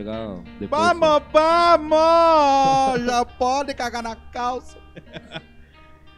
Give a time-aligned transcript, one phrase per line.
[0.00, 0.70] chegar depois.
[0.70, 3.04] Vamos, vamos!
[3.04, 4.78] Já pode cagar na calça.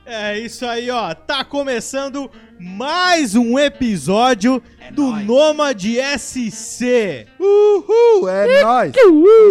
[0.04, 1.14] É isso aí, ó.
[1.14, 4.60] Tá começando mais um episódio
[4.90, 5.24] do nóis.
[5.24, 7.28] Nômade SC.
[7.38, 8.92] Uhul, é nóis.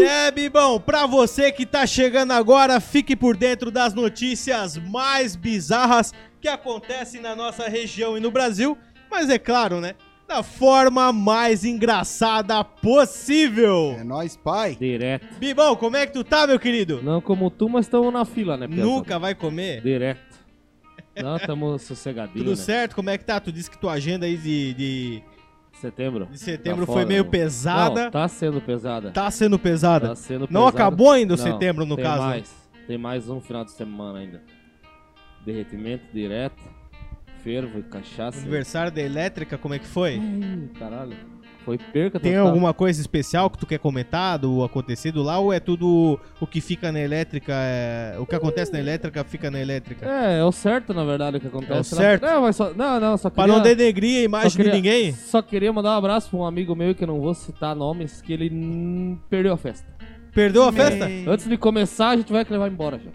[0.02, 0.78] Né, Bibão?
[0.78, 7.22] Pra você que tá chegando agora, fique por dentro das notícias mais bizarras que acontecem
[7.22, 8.78] na nossa região e no Brasil.
[9.10, 9.96] Mas é claro, né?
[10.32, 13.98] Da forma mais engraçada possível.
[14.00, 14.78] É nóis, pai.
[14.80, 15.28] Direto.
[15.38, 17.02] Bibão, como é que tu tá, meu querido?
[17.04, 18.88] Não como tu, mas estamos na fila, né, Piazada?
[18.88, 19.82] Nunca vai comer?
[19.82, 20.22] Direto.
[21.22, 22.56] Não, estamos sossegadinhos, Tudo né?
[22.56, 22.96] certo?
[22.96, 23.42] Como é que tá?
[23.42, 25.24] Tu disse que tua agenda aí de, de,
[25.82, 26.26] Setembro.
[26.32, 27.30] de setembro Tá foi fora, meio né?
[27.30, 28.04] pesada.
[28.06, 29.12] Não, tá sendo pesada.
[29.12, 30.08] Tá sendo pesada.
[30.08, 30.70] Tá sendo Não pesada.
[30.70, 32.22] acabou ainda o Não, setembro, no tem caso.
[32.24, 32.56] mais.
[32.88, 34.42] Tem mais um final de semana ainda.
[35.46, 36.64] Derretimento direto.
[37.44, 38.40] Fervo e cachaça.
[38.40, 40.20] Aniversário da elétrica, como é que foi?
[40.22, 41.16] Ai, caralho.
[41.66, 42.48] Foi perca Tem total.
[42.48, 46.60] alguma coisa especial que tu quer comentar do acontecido lá ou é tudo o que
[46.60, 47.54] fica na elétrica?
[47.54, 50.04] é- O que acontece na elétrica fica na elétrica?
[50.10, 51.72] É, é o certo, na verdade, o que acontece.
[51.72, 51.84] É o lá.
[52.04, 52.24] certo?
[52.24, 52.74] Não, mas só...
[52.74, 53.56] Não, não, só Pra queria...
[53.58, 55.14] não denegrir a imagem queria- de ninguém?
[55.14, 58.24] Só queria mandar um abraço pra um amigo meu que eu não vou citar nomes,
[58.24, 59.86] que ele perdeu a festa.
[60.34, 61.06] Perdeu a festa?
[61.28, 63.12] Antes de começar, a gente vai levar embora já.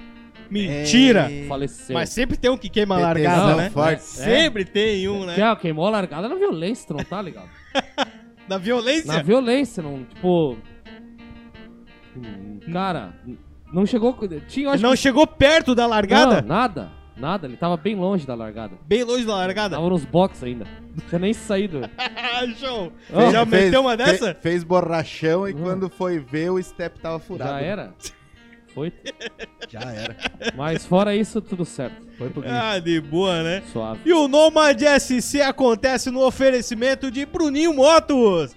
[0.51, 1.31] Mentira!
[1.49, 1.95] Faleceu.
[1.95, 3.71] Mas sempre tem um que queima a largada, né?
[3.71, 4.03] forte.
[4.03, 5.35] Sempre tem um, né?
[5.35, 7.49] Que, queimou a largada na violência, não tá ligado?
[8.49, 9.13] Na violência?
[9.13, 10.57] Na violência, não, tipo.
[12.73, 13.13] Cara,
[13.73, 14.17] não chegou.
[14.49, 16.41] Tinha, Não que- chegou perto da largada?
[16.41, 16.93] Não, nada.
[17.17, 18.75] Nada, ele tava bem longe da largada.
[18.87, 19.75] Bem longe da largada?
[19.77, 20.65] Tava nos box ainda.
[20.95, 21.81] Não tinha nem saído.
[22.59, 22.93] Show!
[23.13, 24.35] Ó, Já meteu uma dessa?
[24.35, 25.59] fe- fez borrachão e Hum.
[25.63, 27.51] quando foi ver, o step tava furado.
[27.53, 27.95] Já era.
[28.77, 28.93] Foi.
[29.71, 30.17] Já era.
[30.55, 31.97] Mas fora isso, tudo certo.
[32.19, 32.43] Foi pro.
[32.47, 33.63] Ah, de boa, né?
[33.73, 34.01] Suave.
[34.05, 38.55] E o Nomad SC acontece no oferecimento de Bruninho Motos.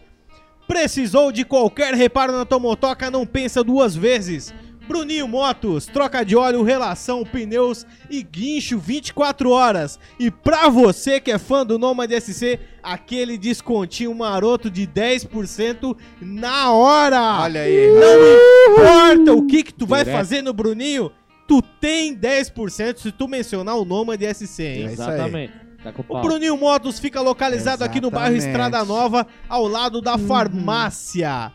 [0.68, 3.10] Precisou de qualquer reparo na tua motoca?
[3.10, 4.54] Não pensa duas vezes.
[4.90, 10.00] Bruninho Motos, troca de óleo, relação, pneus e guincho 24 horas.
[10.20, 16.72] E pra você que é fã do Nomad SC, aquele descontinho maroto de 10% na
[16.72, 17.40] hora.
[17.42, 17.88] Olha aí.
[17.92, 20.18] Não importa o que que tu vai Direto.
[20.18, 21.12] fazer no Bruninho,
[21.48, 24.88] tu tem 10% se tu mencionar o Nomad SC, hein?
[24.88, 25.14] É isso aí.
[25.14, 25.54] Exatamente.
[25.84, 26.22] Tá com o pau.
[26.24, 28.70] Bruninho Motos fica localizado aqui no bairro Exatamente.
[28.70, 31.54] Estrada Nova, ao lado da farmácia.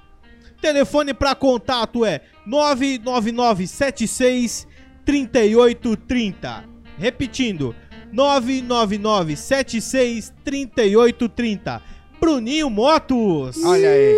[0.61, 4.67] Telefone para contato é 99976
[5.05, 6.65] 3830.
[6.99, 7.75] Repetindo,
[8.13, 11.83] 99976 3830.
[12.21, 13.63] Bruninho Motos.
[13.65, 14.15] Olha aí.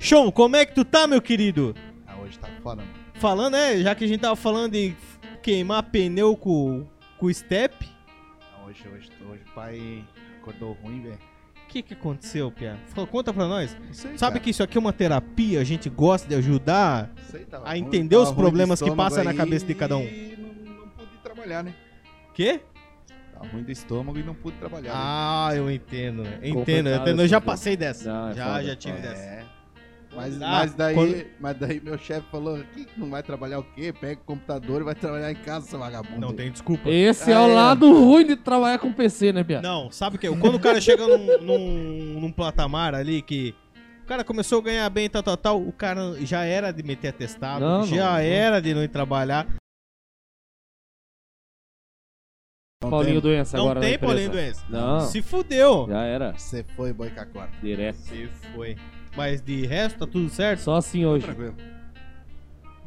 [0.00, 1.74] Sean, como é que tu tá, meu querido?
[2.06, 2.94] Ah, hoje tá foda, mano.
[3.14, 3.78] Falando, né?
[3.82, 4.94] Já que a gente tava falando de
[5.42, 6.86] queimar pneu com,
[7.18, 7.74] com o step.
[8.40, 10.04] Ah, Hoje, hoje, hoje o pai
[10.40, 11.18] acordou ruim, velho.
[11.68, 12.78] O que que aconteceu, Pia?
[13.10, 13.76] Conta pra nós.
[13.76, 14.40] Aí, Sabe cara.
[14.40, 17.10] que isso aqui é uma terapia, a gente gosta de ajudar.
[17.34, 20.02] Aí tava a entender os problemas que passa na cabeça de cada um.
[20.02, 20.34] E
[20.64, 21.74] não, não pude trabalhar, né?
[22.32, 22.60] Quê?
[23.34, 24.88] Tava ruim do estômago e não pude trabalhar.
[24.94, 24.98] né?
[24.98, 26.22] Ah, eu entendo.
[26.22, 26.38] né?
[26.42, 27.20] Entendo, eu entendo.
[27.20, 28.10] Eu já passei dessa.
[28.10, 29.08] Não, é já, foda, já tive foda.
[29.10, 29.46] dessa.
[30.20, 30.28] É.
[30.28, 33.62] Mas, Ah, mas, daí, quando- mas daí meu chefe falou que não vai trabalhar o
[33.74, 33.92] quê?
[33.92, 36.20] Pega o computador e vai trabalhar em casa, seu vagabundo.
[36.20, 36.88] Não tem desculpa.
[36.90, 37.54] Esse é Ah, o é.
[37.54, 39.60] lado ruim de trabalhar com PC, né, Bia?
[39.62, 40.28] Não, sabe o que?
[40.36, 43.54] Quando o cara chega num, num, num patamar ali que.
[44.02, 45.60] O cara começou a ganhar bem, tal, tal, tal.
[45.62, 48.18] O cara já era de meter atestado, Não, já não, não.
[48.18, 49.46] era de não ir trabalhar.
[52.82, 53.32] Não Paulinho tem.
[53.32, 54.12] doença não agora tem na empresa.
[54.14, 54.64] Paulinho doença.
[54.68, 55.00] Não.
[55.00, 55.86] Se fudeu.
[55.88, 56.32] Já era.
[56.38, 57.50] Você foi, boi cacora.
[57.60, 57.96] Direto.
[57.96, 58.76] Se foi.
[59.18, 60.60] Mas de resto, tá tudo certo?
[60.60, 61.24] Só assim hoje.
[61.24, 61.56] Tranquilo.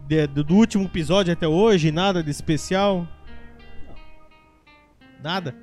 [0.07, 3.05] De- do, do último episódio até hoje, nada de especial?
[5.21, 5.53] Nada?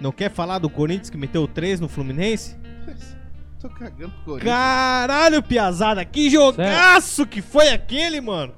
[0.00, 2.56] Não quer falar do Corinthians que meteu 3 no Fluminense?
[3.60, 4.42] Tô cagando pro Corinthians.
[4.54, 8.54] Caralho, piazada, que jogaço que foi aquele, mano!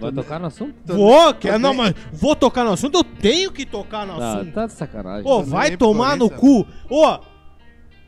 [0.00, 0.74] Vai tocar no assunto?
[0.86, 4.32] Vou, que, tô não, mas vou tocar no assunto, eu tenho que tocar no Ah,
[4.38, 4.52] assunto.
[4.52, 5.30] tá de sacanagem.
[5.30, 6.66] Ô, vai tomar no cu.
[6.90, 7.18] Ô,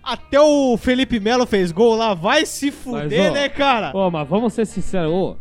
[0.04, 3.90] até o Felipe Melo fez gol lá, vai se fuder, ó, né, cara?
[3.96, 5.36] Ô, mas vamos ser sinceros, ô.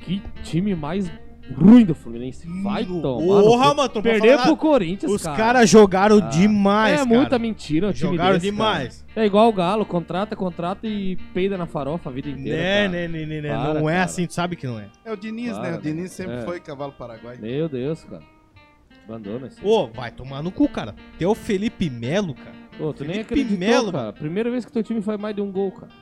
[0.00, 1.10] Que time mais
[1.56, 2.46] ruim do Fluminense.
[2.62, 3.02] Vai tomar.
[3.02, 3.76] porra, no cu.
[3.76, 4.56] mano, Perder pro.
[4.56, 5.36] Corinthians, Os cara.
[5.36, 7.08] caras jogaram Ah, demais, É cara.
[7.08, 9.04] muita mentira o time Jogaram desse, demais.
[9.14, 9.24] cara.
[9.24, 12.56] É igual o Galo, contrata, contrata e peida na farofa a vida inteira.
[12.56, 13.48] Né, né, né, né, né.
[13.48, 14.04] Para, Não é cara.
[14.04, 14.86] assim, tu sabe que não é.
[15.04, 15.68] É o Diniz, né?
[15.70, 16.40] Para, O Diniz sempre é.
[16.42, 17.36] foi cavalo paraguai.
[17.38, 18.22] Meu Deus, cara.
[19.06, 19.58] Abandona esse.
[19.62, 20.94] Ô, vai tomar no cu, cara.
[21.18, 22.56] Tem o Felipe Melo, cara.
[22.78, 24.12] Ô, tu nem Felipe acreditou, Melo, cara.
[24.12, 25.92] Primeira vez que teu time faz mais de um gol, cara.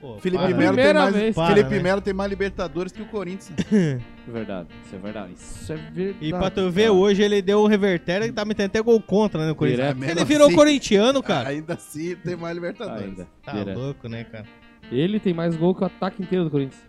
[0.00, 0.56] Pô, Felipe para.
[0.56, 1.34] Melo tem Primeira mais, vez.
[1.34, 1.82] Para, Felipe né?
[1.82, 3.58] Melo tem mais Libertadores que o Corinthians.
[3.70, 4.00] né?
[4.28, 5.32] Verdade, isso é verdade.
[5.32, 6.18] Isso é verdade.
[6.20, 6.92] E pra tu ver, cara.
[6.92, 9.86] hoje ele deu o revertério e tá metendo até gol contra, né, no Corinthians.
[9.86, 9.98] Direto.
[9.98, 11.48] Mesmo Ele virou assim, corintiano, cara.
[11.48, 13.04] Ainda assim tem mais Libertadores.
[13.04, 13.26] Ainda.
[13.42, 13.78] Tá direto.
[13.78, 14.44] louco, né, cara?
[14.92, 16.82] Ele tem mais gol que o ataque inteiro do Corinthians.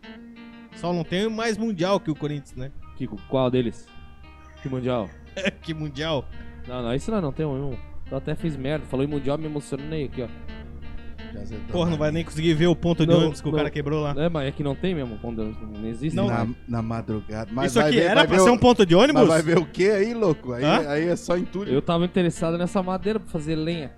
[0.76, 2.72] Só não tem mais mundial que o Corinthians, né?
[2.98, 3.88] Kiko, qual deles?
[4.62, 5.10] Que mundial?
[5.64, 6.26] que mundial?
[6.68, 7.76] Não, não, isso não, não tem um.
[8.12, 8.86] Eu até fiz merda.
[8.86, 10.28] Falou em mundial, me emocionei aqui, ó.
[11.72, 13.58] Porra, não vai nem conseguir ver o ponto de Não, ônibus que o não.
[13.60, 14.16] cara quebrou lá.
[14.18, 15.18] É, mas é que não tem mesmo.
[15.20, 16.16] Quando não existe.
[16.16, 17.52] Não, na, na madrugada.
[17.54, 19.22] Mas Isso vai aqui ver- era vai pra ver ser o- um ponto de ônibus?
[19.22, 20.54] Mas vai ver o que aí, louco?
[20.54, 20.90] Aí, Hã?
[20.90, 21.72] aí é só entulho.
[21.72, 23.92] Eu tava interessado nessa madeira pra fazer lenha.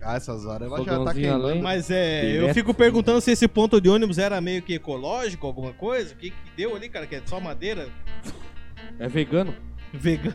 [0.00, 1.44] Ah, essas horas ela já tá Fogãozinho queimando.
[1.48, 1.62] além.
[1.62, 2.54] Mas é, eu Direto.
[2.54, 6.14] fico perguntando se esse ponto de ônibus era meio que ecológico, alguma coisa.
[6.14, 7.06] O que, que deu ali, cara?
[7.06, 7.88] Que é só madeira?
[8.98, 9.52] É vegano.
[9.92, 10.34] Vegano.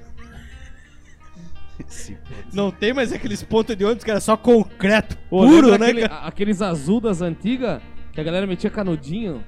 [2.53, 6.21] Não tem mais aqueles pontos de ônibus que era só concreto puro, né, aquele- cara?
[6.27, 7.81] Aqueles azul das antigas,
[8.13, 9.43] que a galera metia canudinho.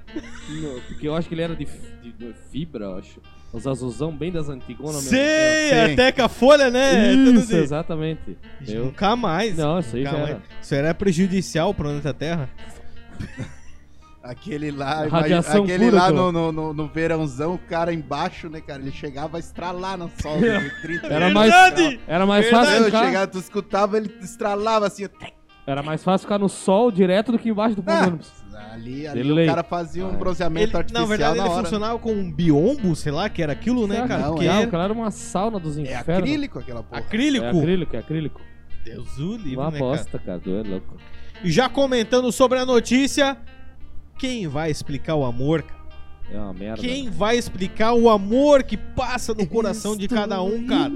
[0.49, 1.65] no- porque eu acho que ele era de,
[2.01, 3.19] de- de fibra, eu acho.
[3.51, 5.09] Os azulzão bem das antigonas mesmo.
[5.11, 5.93] Sei, Sim.
[5.93, 7.13] até com a folha, né?
[7.13, 8.35] Isso, de- exatamente.
[8.67, 8.85] Eu...
[8.85, 9.55] Nunca mais.
[9.57, 10.41] Não, isso aí já era.
[10.59, 12.49] Isso era prejudicial pro planeta Terra.
[14.23, 18.61] Aquele lá, Radiação aquele pura, lá no, no, no, no verãozão, o cara embaixo, né,
[18.61, 18.81] cara?
[18.81, 21.99] Ele chegava a estralar no sol de 30 Era mais, Verdade!
[22.07, 22.65] era mais Verdade.
[22.67, 25.07] fácil Eu ficar, chegava, tu escutava, ele estralava assim.
[25.67, 28.31] era mais fácil ficar no sol direto do que embaixo do de Ah, ônibus.
[28.71, 29.43] ali ali Delay.
[29.45, 30.17] o cara fazia um é.
[30.17, 31.63] bronzeamento Ele, artificial na verdade, na ele hora.
[31.63, 34.23] funcionava com um biombo, sei lá, que era aquilo, né, cara?
[34.23, 36.17] que Não, Não, era aquela era uma sauna dos É infernos.
[36.19, 37.01] acrílico aquela porra.
[37.01, 37.45] acrílico.
[37.45, 38.41] É acrílico, é acrílico.
[38.85, 39.83] Deus o livre, Uma né, cara?
[39.91, 40.39] bosta, cara.
[40.39, 40.95] Tu é louco.
[41.43, 43.37] E já comentando sobre a notícia,
[44.17, 45.83] quem vai explicar o amor, cara?
[46.31, 46.81] É uma merda.
[46.81, 50.91] Quem vai explicar o amor que passa no coração de cada um, cara?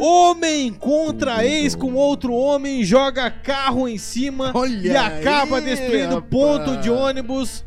[0.00, 6.16] Homem encontra ex com outro homem, joga carro em cima Olha e acaba aí, destruindo
[6.16, 6.30] rapaz.
[6.30, 7.64] ponto de ônibus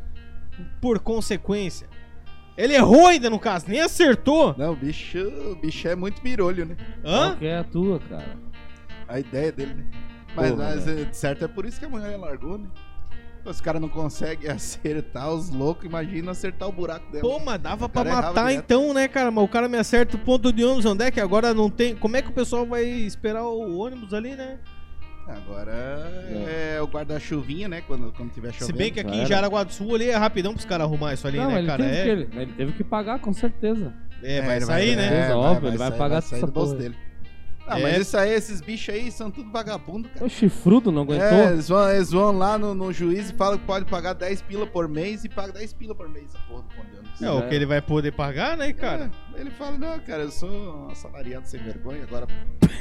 [0.81, 1.87] por consequência.
[2.57, 4.53] Ele errou ainda no caso, nem acertou.
[4.57, 6.75] Não, o bicho, o bicho é muito mirolho, né?
[7.05, 7.27] Hã?
[7.29, 8.37] Qual que é a tua, cara?
[9.07, 9.85] A ideia dele, né?
[10.35, 11.01] Mas, Porra, mas, velho.
[11.01, 12.67] é, de certo é por isso que a mulher largou, né?
[13.49, 17.21] Os caras não conseguem acertar os loucos, imagina acertar o buraco dela.
[17.23, 18.63] Pô, mas dava pra matar direto.
[18.65, 19.31] então, né, cara?
[19.31, 21.95] Mas o cara me acerta o ponto de ônibus, onde é que agora não tem...
[21.95, 24.59] Como é que o pessoal vai esperar o ônibus ali, né?
[25.27, 25.71] Agora
[26.47, 27.81] é, o guarda-chuvinha, né?
[27.85, 28.65] Quando, quando tiver chovendo.
[28.65, 29.25] Se bem que aqui Já em.
[29.27, 31.83] Jaraguá do Sul ali é rapidão pros caras arrumar isso ali, não, né, ele, cara?
[31.83, 33.93] teve É, que, ele, ele teve que pagar, com certeza.
[34.23, 35.29] é, vai ele sair, né?
[35.29, 36.77] É, óbvio, ele vai sair- pagar sair essa aí.
[36.77, 36.95] dele.
[37.69, 37.83] Ah, É.
[37.83, 40.25] mas isso aí, esses bichos aí são tudo vagabundo, cara.
[40.25, 41.27] O chifrudo não aguentou.
[41.27, 44.41] É, eles vão, eles vão lá no, no juiz e falam que pode pagar 10
[44.41, 47.21] pila por mês e paga 10 pila por mês a porra do conde ônibus.
[47.21, 49.11] É, o que ele vai poder pagar, né, cara?
[49.28, 52.27] É, ele fala, não, cara, eu sou um assalariado sem vergonha, agora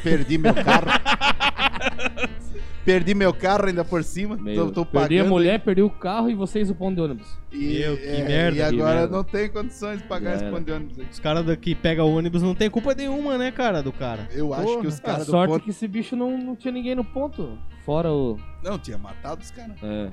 [0.03, 0.87] perdi meu carro.
[2.85, 6.29] perdi meu carro ainda por cima, Meio, tô, tô perdi a mulher, perdi o carro
[6.29, 7.39] e vocês o ponto de ônibus.
[7.53, 9.17] E, Meu, que é, merda, E que agora merda.
[9.17, 11.07] não tem condições de pagar esse ponto de ônibus aí.
[11.11, 14.29] Os caras daqui pegam o ônibus não tem culpa nenhuma, né, cara, do cara.
[14.33, 14.81] Eu acho Porra.
[14.81, 15.65] que os caras do sorte ponto...
[15.65, 17.57] que esse bicho não, não tinha ninguém no ponto.
[17.85, 18.37] Fora o.
[18.65, 19.77] Não, tinha matado os caras.
[19.83, 20.11] É.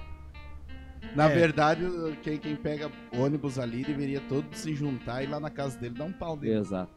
[1.16, 1.34] Na É.
[1.34, 1.82] verdade,
[2.22, 5.96] quem, quem pega ônibus ali deveria todos se juntar e ir lá na casa dele
[5.96, 6.58] dar um pau nele.
[6.58, 6.92] Exato.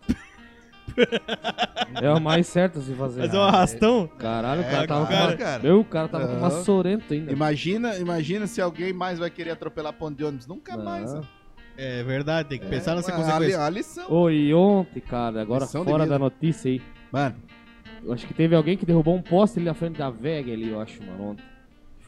[2.02, 3.20] é o mais certo se fazer.
[3.20, 4.08] Mas é um arrastão.
[4.18, 5.36] Caralho, o É, cara tava com claro, uma...
[5.36, 5.62] cara.
[5.62, 7.30] Meu, o cara tava com uma sorento ainda.
[7.32, 10.46] Imagina, imagina se alguém mais vai querer atropelar ponto de ônibus.
[10.46, 10.84] Nunca Não.
[10.84, 11.12] mais.
[11.14, 11.22] ó.
[11.76, 13.60] É verdade, tem que pensar nessa É, consequência.
[13.60, 14.30] A, a lição.
[14.32, 16.82] E ontem, cara, agora Lição de fora da notícia aí.
[17.12, 17.36] Mano,
[18.02, 20.70] Eu acho que teve alguém que derrubou um poste ali na frente da VEG ali,
[20.70, 21.44] eu acho, mano, ontem.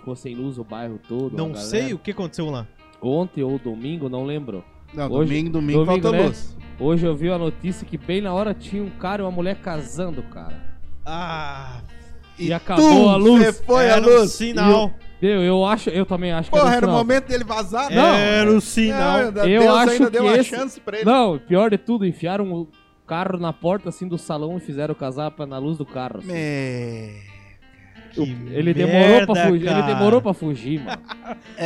[0.00, 1.36] Ficou sem luz o bairro todo.
[1.36, 2.66] Não sei o que aconteceu lá.
[3.02, 4.64] Ontem ou domingo, não lembro.
[4.94, 6.26] não, Hoje- domingo, domingo, domingo, falta né?
[6.26, 6.56] luz.
[6.80, 9.56] Hoje eu vi a notícia que bem na hora tinha um cara e uma mulher
[9.56, 10.58] casando, cara.
[11.04, 11.82] Ah,
[12.38, 13.44] E acabou a luz.
[13.44, 14.32] Você foi era a um luz.
[14.32, 14.90] sinal.
[15.20, 17.90] Eu, eu acho, eu também acho que Porra, era, um era o momento dele vazar?
[17.90, 18.14] Não.
[18.14, 19.18] Era o sinal.
[19.18, 21.04] É, Deus Eu acho ainda deu que uma esse- chance pra ele.
[21.04, 22.66] Não, pior de tudo, enfiaram o
[23.06, 26.20] carro na porta assim do salão e fizeram casar pra- na luz do carro.
[26.20, 26.32] assim.
[26.32, 27.29] Me...
[28.12, 29.86] Que Ele demorou pra merda, fugir, ele cara.
[29.94, 31.02] demorou pra fugir, mano.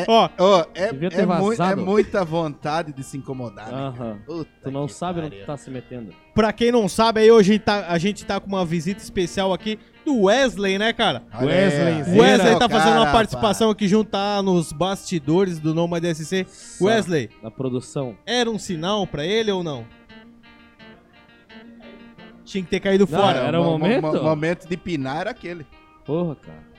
[0.07, 3.79] Ó, Ó, é, Devia ter é, mui- é muita vontade de se incomodar, né?
[3.79, 4.19] Aham.
[4.27, 5.41] Puta Tu não sabe no pariu.
[5.41, 6.13] que tá se metendo.
[6.35, 9.79] pra quem não sabe, aí hoje tá- a gente tá com uma visita especial aqui
[10.05, 11.23] do Wesley, né, cara?
[11.41, 12.15] Wesley.
[12.17, 16.45] O Wesley tá fazendo uma participação aqui junto tá nos bastidores do Nomad SC.
[16.47, 18.17] Só Wesley, Da produção.
[18.27, 19.87] era um sinal pra ele ou não?
[22.45, 23.39] Tinha que ter caído Não, fora.
[23.39, 24.03] era o mo- mo- momento?
[24.03, 25.67] mo- momento de pinar era aquele.
[26.05, 26.75] Porra, cara.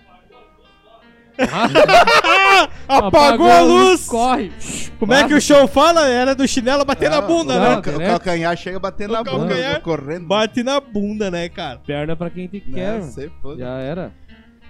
[2.88, 4.05] Apagou a luz!
[4.05, 4.51] Corre!
[4.98, 6.08] Como é que o show fala?
[6.08, 7.70] Era do chinelo bater na bunda, né?
[7.70, 7.79] não.
[7.79, 10.27] O calcanhar chega batendo O na bunda, correndo.
[10.27, 11.79] Bate na bunda, né, cara?
[11.86, 13.01] Perna pra quem te quer.
[13.01, 13.60] você foda.
[13.60, 14.13] Já era.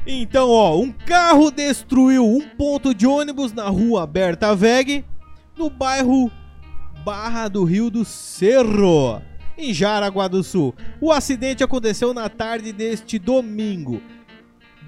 [0.07, 5.03] Então, ó, um carro destruiu um ponto de ônibus na rua Berta Veg,
[5.57, 6.31] no bairro
[7.03, 9.21] Barra do Rio do Cerro,
[9.57, 10.75] em Jaraguá do Sul.
[11.01, 14.01] O acidente aconteceu na tarde deste domingo,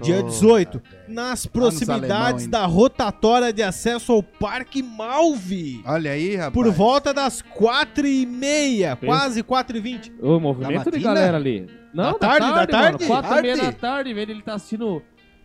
[0.00, 0.82] dia Oh, 18, velho.
[1.08, 5.82] nas proximidades da rotatória de acesso ao Parque Malve.
[5.84, 6.52] Olha aí, rapaz.
[6.54, 9.06] Por volta das quatro e meia, Pensa.
[9.12, 10.12] quase quatro e vinte.
[10.20, 11.66] O movimento de galera ali.
[11.92, 13.04] Não, Da tarde, da tarde?
[13.04, 13.72] Mano, quatro e meia Tarde?
[13.72, 14.30] da tarde, velho.
[14.32, 15.02] Ele tá assistindo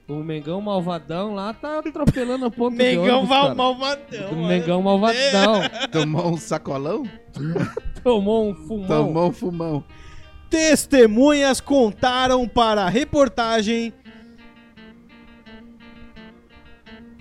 [0.07, 4.31] o Mengão Malvadão lá, tá atropelando o ponto de Mengão ônibus, malvadão.
[4.31, 4.47] O.
[4.47, 5.61] Mengão Malvadão.
[5.91, 7.03] Tomou um sacolão?
[8.03, 8.87] Tomou um fumão.
[8.87, 9.83] Tomou um fumão.
[10.49, 13.91] Testemunhas contaram para a reportagem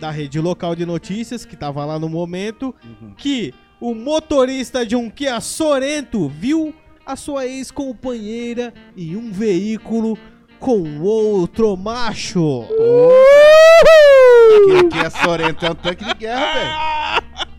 [0.03, 3.15] da rede local de notícias, que tava lá no momento, Uhum.
[3.17, 6.75] que o motorista de um Kia Sorento viu
[7.07, 10.19] a sua ex-companheira em um veículo
[10.59, 12.65] com outro macho.
[14.67, 17.47] Que aqui é Sorento, é um tanque de guerra, velho.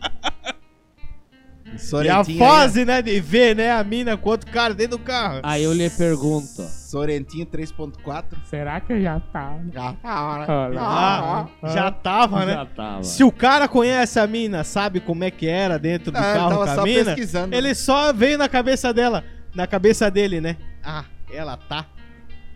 [2.04, 5.40] E a fase, né, de ver, né, a mina com outro cara dentro do carro.
[5.42, 6.62] Aí eu lhe pergunto.
[6.62, 8.24] Sorentinho 3.4.
[8.44, 9.60] Será que eu já tava?
[9.72, 9.96] Já.
[10.04, 12.52] Ah, já tava, né?
[12.54, 13.02] Já tava.
[13.02, 16.38] Se o cara conhece a mina, sabe como é que era dentro do Ah, ele
[16.38, 17.54] carro tava com a só mina, pesquisando.
[17.54, 20.56] ele só veio na cabeça dela, na cabeça dele, né?
[20.84, 21.86] Ah, ela tá.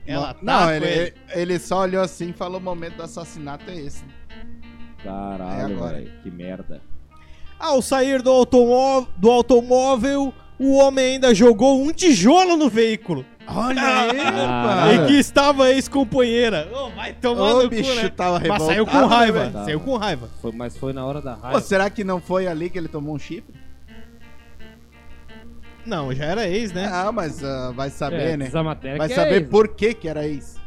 [0.06, 1.14] Ela tá Não, com ele, ele.
[1.34, 4.04] ele só olhou assim e falou: o momento do assassinato é esse.
[5.00, 5.94] É Caralho, agora.
[5.96, 6.12] velho.
[6.22, 6.80] Que merda.
[7.58, 13.24] Ao sair do, automó- do automóvel, o homem ainda jogou um tijolo no veículo.
[13.50, 15.06] Olha aí, Ah, em rapaz.
[15.06, 16.68] que estava a ex-companheira.
[16.72, 18.08] Ô, vai tomar Ô, no bicho, cu, né?
[18.10, 19.64] tava Mas saiu com né, raiva, velho?
[19.64, 20.28] saiu com raiva.
[20.42, 21.52] Foi, mas foi na hora da raiva.
[21.52, 23.54] Pô, será que não foi ali que ele tomou um chifre?
[25.86, 26.88] Não, já era ex, né?
[26.92, 28.50] Ah, mas ah, vai saber, é, né?
[28.62, 29.50] matéria Vai que saber é isso.
[29.50, 30.60] por que que era isso.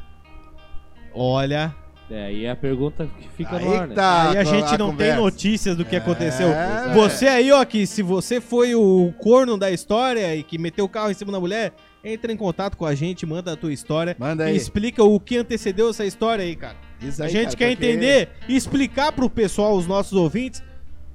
[1.13, 1.75] Olha,
[2.11, 3.95] É, aí é a pergunta que fica Aí no ar, né?
[3.95, 5.13] tá aí a gente não conversa.
[5.15, 6.49] tem notícias do que É, aconteceu.
[6.49, 6.93] velho.
[6.93, 10.89] Você aí, ó, que se você foi o corno da história e que meteu o
[10.89, 11.71] carro em cima da mulher,
[12.03, 14.57] entra em contato com a gente, manda a tua história Manda e aí.
[14.57, 16.75] explica o que antecedeu essa história aí, cara.
[17.01, 20.61] A aí, gente cara, quer porque- entender e explicar pro pessoal, os nossos ouvintes,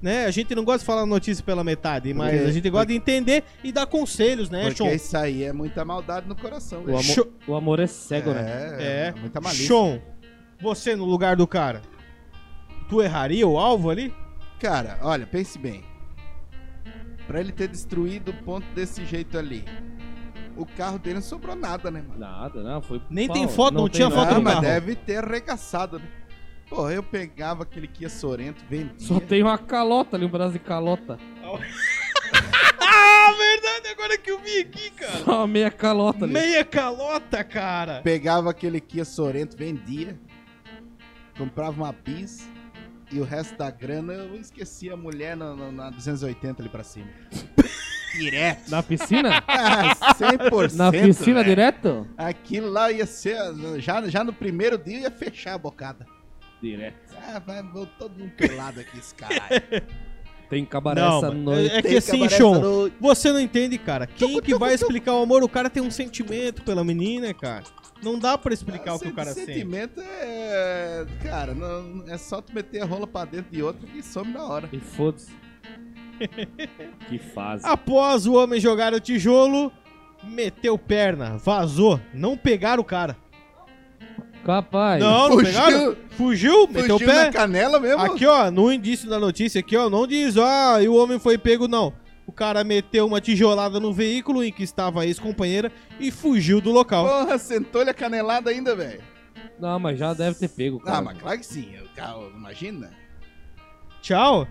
[0.01, 0.25] né?
[0.25, 2.95] A gente não gosta de falar notícia pela metade, mas Porque- a gente gosta de
[2.95, 4.93] entender e dar conselhos, né, Porque Sean?
[4.93, 6.99] isso aí é muita maldade no coração, O, velho.
[6.99, 8.77] amor, o amor é cego, né?
[8.79, 9.13] É, É.
[9.19, 9.67] muita malícia.
[9.67, 9.99] Sean,
[10.59, 11.81] você no lugar do cara,
[12.89, 14.13] tu erraria o alvo ali?
[14.59, 15.83] Cara, olha, pense bem.
[17.27, 19.65] Pra ele ter destruído o ponto desse jeito ali,
[20.55, 22.19] o carro dele não sobrou nada, né, mano?
[22.19, 22.81] Nada, não.
[22.81, 24.35] Foi Nem pau, tem foto, não tinha tem foto nada.
[24.39, 24.65] do mas carro.
[24.65, 26.05] deve ter arregaçado, né?
[26.69, 28.93] Porra, eu pegava aquele Kia Sorento, vendia.
[28.97, 31.17] Só tem uma calota ali, um braço de calota.
[32.89, 35.19] Ah, verdade, agora que eu vi aqui, cara.
[35.23, 36.33] Só meia calota ali.
[36.33, 38.01] Meia calota, cara.
[38.01, 40.17] Pegava aquele Kia Sorento, vendia.
[41.37, 42.47] Comprava uma bis.
[43.11, 46.83] E o resto da grana eu esquecia a mulher na, na- na 280 ali pra
[46.83, 47.07] cima.
[48.17, 48.69] Direto.
[48.71, 49.43] Na piscina?
[49.47, 50.73] Ah, 100%.
[50.73, 51.49] Na piscina velho.
[51.55, 52.07] direto?
[52.17, 53.37] Aquilo lá ia ser.
[53.79, 56.05] Já, já no primeiro dia ia fechar a bocada.
[56.61, 56.97] Direto.
[57.21, 59.61] Ah, vai, vou todo mundo pelado aqui, esse caralho.
[60.49, 61.75] Tem cabaré Não, essa noite.
[61.75, 62.61] é que Tem assim, Sean,
[62.99, 64.07] você não entende, cara.
[64.07, 65.43] Quem que vai explicar o amor?
[65.43, 67.63] O cara tem um sentimento pela menina, cara.
[68.01, 69.53] Não dá pra explicar o que o cara sente.
[69.53, 71.05] Sentimento é.
[71.23, 74.45] Cara, não, é só tu meter a rola pra dentro de outro que some na
[74.45, 74.69] hora.
[74.71, 75.31] E foda-se.
[77.09, 77.65] que fase.
[77.65, 79.71] Após o homem jogar o tijolo,
[80.23, 81.99] meteu perna, vazou.
[82.13, 83.17] Não pegaram o cara.
[84.47, 85.01] Capaz.
[85.01, 85.45] Não, não Fugiu.
[85.45, 85.95] pegaram?
[86.11, 87.25] Fugiu, meteu o Fugiu pé.
[87.25, 88.01] na canela mesmo?
[88.01, 91.37] Aqui, ó, no indício da notícia aqui, ó, não diz, ah, e o homem foi
[91.37, 91.93] pego, não.
[92.25, 96.71] O cara meteu uma tijolada no veículo em que estava a ex-companheira e fugiu do
[96.71, 97.05] local.
[97.05, 99.01] Porra, sentou-lhe a canelada ainda, velho.
[99.59, 100.97] Não, mas já deve ter pego, cara.
[100.97, 101.75] Ah, mas claro que sim.
[101.83, 102.89] O carro, imagina.
[104.01, 104.47] Tchau.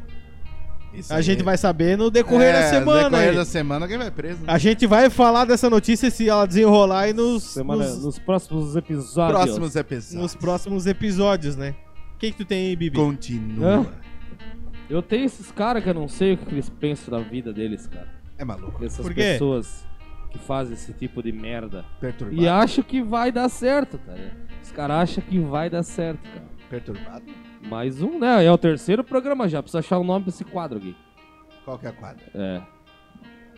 [0.94, 1.22] Isso A aí.
[1.22, 3.02] gente vai saber no decorrer da É, semana.
[3.02, 3.36] No decorrer aí.
[3.36, 4.40] da semana alguém vai preso.
[4.46, 8.74] A gente vai falar dessa notícia se ela desenrolar e nos, Semana, nos, nos próximos
[8.76, 9.36] episódios.
[9.44, 10.14] Próximos episódios.
[10.22, 11.74] nos próximos episódios, né?
[12.14, 12.96] O que, que tu tem aí, Bibi?
[12.96, 13.86] Continua.
[14.88, 17.86] Eu tenho esses caras que eu não sei o que eles pensam da vida deles,
[17.86, 18.08] cara.
[18.38, 18.82] É maluco.
[18.84, 19.32] Essas Por quê?
[19.32, 19.84] pessoas
[20.30, 21.84] que fazem esse tipo de merda.
[22.00, 22.40] Perturbado.
[22.40, 24.12] E acham que vai dar certo, tá?
[24.14, 24.36] ligado?
[24.62, 26.44] Os caras acham que vai dar certo, cara.
[26.70, 27.24] Perturbado?
[27.68, 28.44] Mais um, né?
[28.44, 29.62] É o terceiro programa já.
[29.62, 30.96] Precisa achar o nome desse quadro aqui.
[31.64, 32.24] Qual que é a quadra?
[32.34, 32.60] É.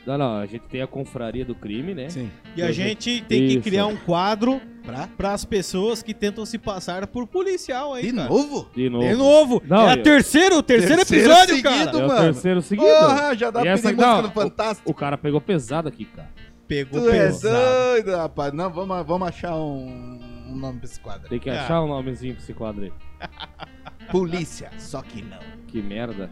[0.06, 0.36] Não, não.
[0.38, 2.08] A gente tem a confraria do crime, né?
[2.08, 2.30] Sim.
[2.56, 3.62] E a gente tem que Isso.
[3.62, 5.06] criar um quadro Pra?
[5.06, 8.28] para as pessoas que tentam se passar por policial aí, De cara.
[8.30, 8.70] novo?
[8.74, 9.06] De novo.
[9.06, 9.62] De novo.
[9.66, 11.68] Não, é eu- o terceiro, o terceiro, Terceiro episódio, seguido.
[11.68, 11.90] cara.
[11.90, 12.20] É o mano.
[12.22, 12.86] terceiro seguido.
[12.88, 14.90] Porra, já dá E pra essa- música no Fantástico.
[14.90, 16.30] O cara pegou pesado aqui, cara.
[16.66, 17.54] Pegou Tu é pesado.
[17.92, 18.52] doido, rapaz.
[18.54, 21.28] Não, vamos, vamos achar um, um nome pra esse quadro.
[21.28, 21.58] Tem que É.
[21.58, 22.92] achar um nomezinho pra esse quadro aí.
[24.10, 25.38] Polícia, só que não.
[25.66, 26.30] Que merda.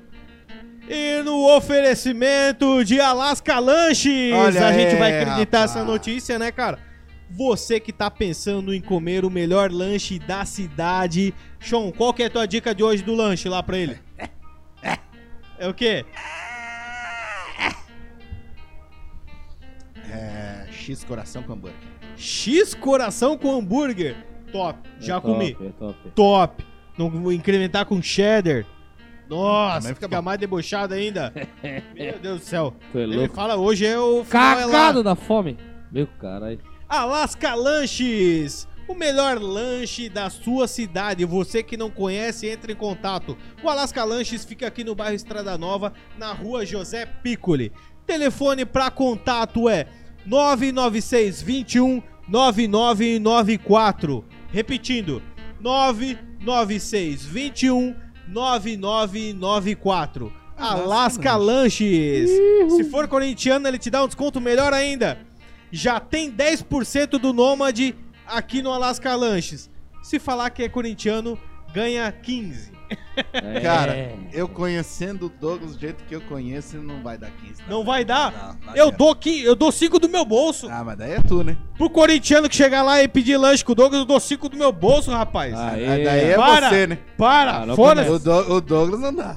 [0.89, 5.71] E no oferecimento de Alaska Lanches, Olha a gente aí, vai acreditar rapaz.
[5.77, 6.79] essa notícia, né, cara?
[7.29, 11.35] Você que tá pensando em comer o melhor lanche da cidade.
[11.59, 13.99] Sean, qual que é a tua dica de hoje do lanche lá pra ele?
[15.59, 16.05] É o quê?
[20.11, 20.67] É.
[20.71, 21.79] X coração com hambúrguer.
[22.17, 24.17] X coração com hambúrguer.
[24.53, 25.55] Top, já é comi.
[25.55, 26.11] Top, é top.
[26.15, 26.67] Top.
[26.97, 28.65] Não incrementar com cheddar.
[29.29, 31.33] Nossa, Também fica, fica mais debochado ainda.
[31.95, 32.75] Meu Deus do céu.
[32.93, 33.35] Tu é Ele louco.
[33.35, 34.73] fala, hoje é o final é lá.
[34.73, 35.59] Cagado da fome.
[35.91, 36.61] Meu caralho.
[36.89, 41.25] Alaska Lanches, o melhor lanche da sua cidade.
[41.25, 43.37] Você que não conhece, entre em contato.
[43.63, 47.73] O Alaska Lanches fica aqui no bairro Estrada Nova, na rua José Piccoli.
[48.07, 49.87] Telefone para contato é
[50.25, 54.25] 996 21 9994.
[54.53, 55.21] Repetindo,
[55.61, 57.95] 996 21
[58.29, 60.33] 9994.
[60.57, 62.31] Alaska Lanches.
[62.77, 65.19] Se for corintiano, ele te dá um desconto melhor ainda.
[65.71, 67.95] Já tem 10% do Nômade
[68.27, 69.71] aqui no Alaska Lanches.
[70.03, 71.39] Se falar que é corintiano,
[71.73, 72.73] ganha 15.
[73.33, 73.61] É.
[73.61, 77.63] Cara, eu conhecendo o Douglas do jeito que eu conheço, não vai dar 15.
[77.69, 78.33] Não vai dar?
[78.61, 80.69] Não, não Eu dou, qui- eu dou 5 do meu bolso.
[80.71, 81.57] Ah, mas daí é tu, né?
[81.77, 84.57] Pro corintiano que chegar lá e pedir lanche com o Douglas, eu dou 5 do
[84.57, 85.55] meu bolso, rapaz.
[85.55, 85.85] Aê.
[85.85, 86.69] Ah, daí é Para.
[86.69, 86.99] você, né?
[87.17, 88.11] Para, Ah, foda-se.
[88.11, 89.37] O, Do- o Douglas não dá.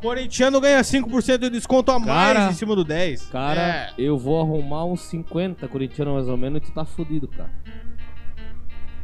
[0.00, 3.26] Corintiano ganha 5% de desconto a mais Cara, em cima do 10.
[3.30, 3.92] Cara, É.
[3.98, 7.50] eu vou arrumar uns 50 corintianos mais ou menos e tu tá fudido, cara.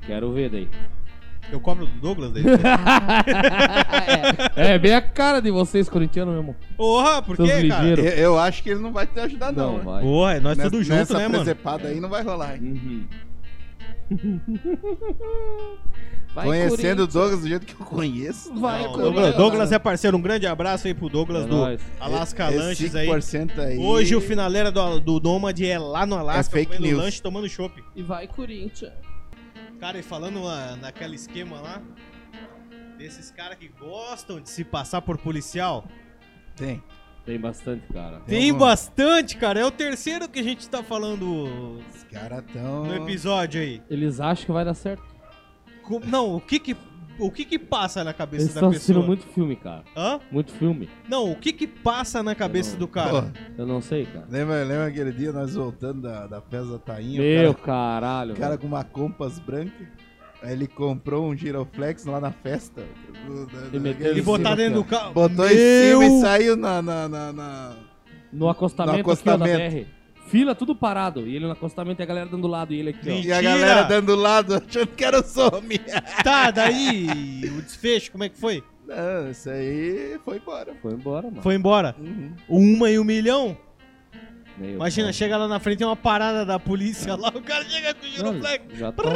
[0.07, 0.69] Quero ver daí.
[1.52, 2.42] Eu cobro do Douglas daí.
[4.56, 6.56] é, bem a cara de vocês, corintianos mesmo.
[6.76, 7.88] Porra, por quê, cara?
[8.00, 9.72] Eu, eu acho que ele não vai te ajudar, não.
[9.72, 9.84] Não, né?
[9.84, 10.02] vai.
[10.02, 11.44] Porra, é nós Nessa- tudo junto, nessa né, mano?
[11.44, 13.07] presepada aí não vai rolar, hein?
[14.11, 14.11] Uhum.
[16.35, 17.07] Vai, Conhecendo o.
[17.07, 18.52] Douglas do jeito que eu conheço.
[18.57, 18.92] Vai, Não.
[18.98, 21.80] Douglas, Douglas é parceiro, um grande abraço aí pro Douglas É do nóis.
[22.00, 23.07] Alaska Esse Lanches aí.
[23.07, 23.78] 5% aí.
[23.78, 26.98] Hoje o finaleira do, do Nômade é lá no Alasca, É fake comendo news.
[27.04, 27.80] lanche, tomando chopp.
[27.94, 28.92] E vai, Corinthians.
[29.85, 30.40] Cara, e falando
[30.81, 31.83] naquele esquema lá,
[32.97, 35.85] desses caras que gostam de se passar por policial,
[36.57, 36.83] Tem.
[37.27, 38.20] Tem bastante, cara.
[38.20, 39.61] Tem bastante, cara.
[39.61, 42.85] É o terceiro que a gente tá falando Os caras tão.
[42.87, 43.83] no episódio aí.
[43.90, 45.05] Eles acham que vai dar certo.
[45.83, 46.75] Co- Não, o que que,
[47.18, 49.07] o que que passa na cabeça Eles da estão assistindo pessoa?
[49.07, 49.85] muito filme, cara.
[49.96, 50.20] Hã?
[50.31, 50.88] Muito filme.
[51.09, 53.33] Não, o que que passa na cabeça não- do Pô, cara?
[53.57, 54.27] Eu não sei, cara.
[54.29, 57.20] lembra, lembra aquele dia nós voltando da, da festa da Tainha?
[57.20, 58.33] Meu o cara, caralho.
[58.33, 58.61] o cara velho.
[58.61, 59.72] com uma compas branca.
[60.42, 62.83] Aí ele comprou um giroflex lá na festa.
[63.72, 65.14] E E Ele botar dentro do carro.
[65.14, 66.03] Botou Meu!
[66.03, 66.83] em cima e saiu na.
[66.83, 67.72] na, na, na-
[68.33, 69.87] No acostamento, No aqui, ó, da acostamento.
[70.35, 71.20] Fila tudo parado.
[71.29, 72.75] E ele no acostamento e a galera dando lado.
[72.75, 73.12] E ele aqui, ó.
[73.12, 73.42] E a Mentira!
[73.42, 75.79] galera dando lado achando que era o some.
[76.25, 78.61] Tá, daí o desfecho, como é que foi?
[78.85, 80.75] Não, isso aí foi embora.
[80.83, 81.40] Foi embora, mano.
[81.40, 81.94] Foi embora.
[82.01, 82.33] Uhum.
[82.49, 83.57] Uma e um milhão?
[84.59, 87.94] Meu Imagina, chega lá na frente tem uma parada da polícia lá, o cara chega
[87.94, 88.64] com o giroflex.
[88.77, 89.11] Já toma,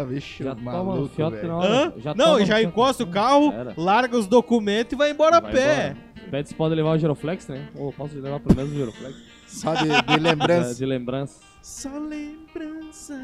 [0.00, 1.48] Ah, bicho, já toma maluco, um fiote velho.
[1.48, 1.68] na hora.
[1.68, 1.92] Hã?
[1.98, 3.74] Já Não, toma já um encosta o carro, Era.
[3.76, 5.86] larga os documentos e vai embora a Vai pé.
[5.90, 6.30] embora.
[6.30, 7.68] Pede se pode levar o Giroflex, né?
[7.76, 9.14] Ou posso levar pelo menos o Giroflex?
[9.60, 10.74] Só de, de De, lembrança.
[10.76, 11.40] de lembrança.
[11.62, 13.14] Só lembrança.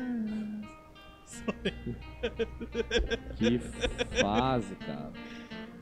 [3.37, 3.59] Que
[4.21, 5.11] fase, cara.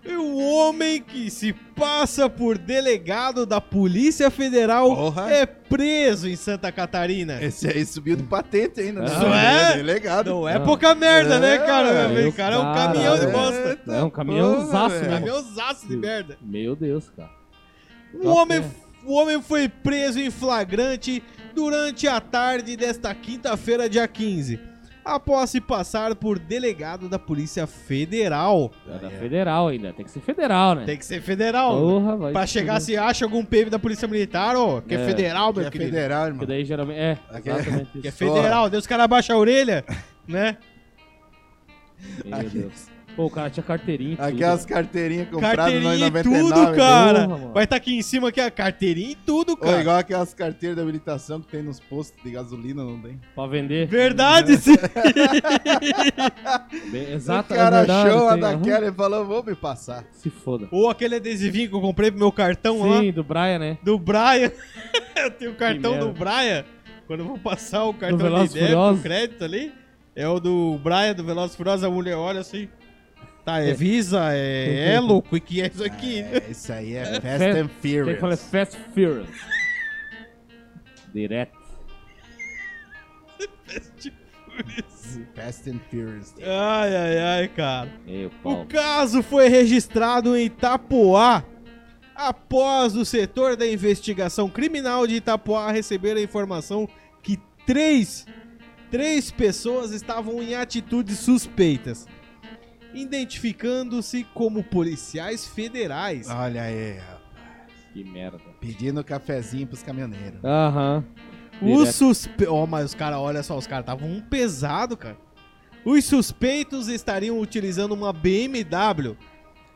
[0.02, 5.30] E o homem que se passa por delegado da Polícia Federal Porra.
[5.30, 7.42] é preso em Santa Catarina.
[7.42, 9.02] Esse aí subiu de patente ainda.
[9.02, 9.06] né?
[9.06, 9.76] Isso é?
[9.76, 10.30] Delegado.
[10.30, 10.64] Não é Não.
[10.64, 12.08] pouca merda, né, É, cara?
[12.08, 13.30] meu o cara é um cara, caminhão de é.
[13.30, 13.78] bosta.
[13.88, 15.10] É um caminhãozaço mesmo.
[15.10, 16.38] Caminhãozaço de merda.
[16.40, 17.30] Meu Deus, cara.
[18.14, 18.64] O homem,
[19.04, 21.22] o homem foi preso em flagrante
[21.54, 24.60] durante a tarde desta quinta-feira, dia 15,
[25.04, 28.70] após se passar por delegado da Polícia Federal.
[28.88, 29.92] É da federal ainda.
[29.92, 30.84] Tem que ser federal, né?
[30.84, 31.78] Tem que ser federal.
[31.80, 32.32] Porra, vai.
[32.32, 35.06] Pra chegar se acha algum PM da Polícia Militar, ó, que é, É.
[35.06, 35.90] federal, Que meu é querido.
[35.90, 36.38] federal, irmão.
[36.38, 36.98] Porque daí geralmente.
[37.00, 38.18] É, Aqui é- exatamente Que é isso.
[38.18, 39.84] federal, Deus os caras abaixam a orelha,
[40.28, 40.56] né?
[42.24, 42.88] Meu Aqui- Deus.
[43.20, 44.16] Pô, o cara tinha carteirinha.
[44.16, 44.26] tudo.
[44.28, 46.40] Aquelas carteirinhas compradas no Carteirinha e 99.
[46.40, 47.28] tudo, cara.
[47.28, 47.52] Porra.
[47.52, 49.78] Vai estar aqui em cima aqui a carteirinha e tudo, cara.
[49.78, 53.20] igual aquelas carteiras de habilitação que tem nos postos de gasolina, não tem?
[53.35, 53.87] Pra vender.
[53.88, 54.72] Verdade, sim.
[56.90, 58.59] Bem, exato, o cara é verdade, achou tem- aham.
[58.59, 60.02] daquela e falou, vou me passar.
[60.12, 60.66] Se foda.
[60.70, 63.00] Ou aquele adesivinho que eu comprei pro meu cartão lá.
[63.00, 63.76] Sim, do Brian, né?
[63.83, 64.50] do Brian.
[65.14, 66.64] eu tenho o cartão do Brian.
[67.06, 68.98] Quando eu vou passar o cartão de Furiosos.
[68.98, 69.74] o crédito ali,
[70.16, 71.85] é o do Brian, do Velozes e Furiosos.
[71.85, 72.66] A mulher olha assim.
[73.44, 76.20] Tá, é Visa, é Elo, o que que é isso aqui?
[76.20, 78.20] É, isso aí é Fast Fast- and Tem que Furious.
[78.20, 79.29] falar Fast Furious.
[81.12, 81.59] Direto.
[83.66, 85.20] Furious.
[85.35, 86.35] Fast and Furious.
[86.42, 87.90] Ai, ai, ai, cara.
[88.07, 88.66] Meu O pau.
[88.66, 91.42] caso foi registrado em Itapoá
[92.14, 96.87] após o setor da investigação criminal de Itapoá receber a informação
[97.22, 98.26] que três,
[98.90, 102.07] três pessoas estavam em atitudes suspeitas,
[102.94, 106.29] identificando-se como policiais federais.
[106.29, 107.20] Olha aí, rapaz.
[107.92, 108.38] Que merda.
[108.61, 110.42] Pedindo cafezinho pros caminhoneiros.
[110.44, 111.05] Aham.
[111.61, 111.92] Os Direto.
[111.92, 112.46] suspe...
[112.46, 115.16] Ó, mas os caras, olha só, os caras estavam um pesado, cara.
[115.85, 119.16] Os suspeitos estariam utilizando uma BMW.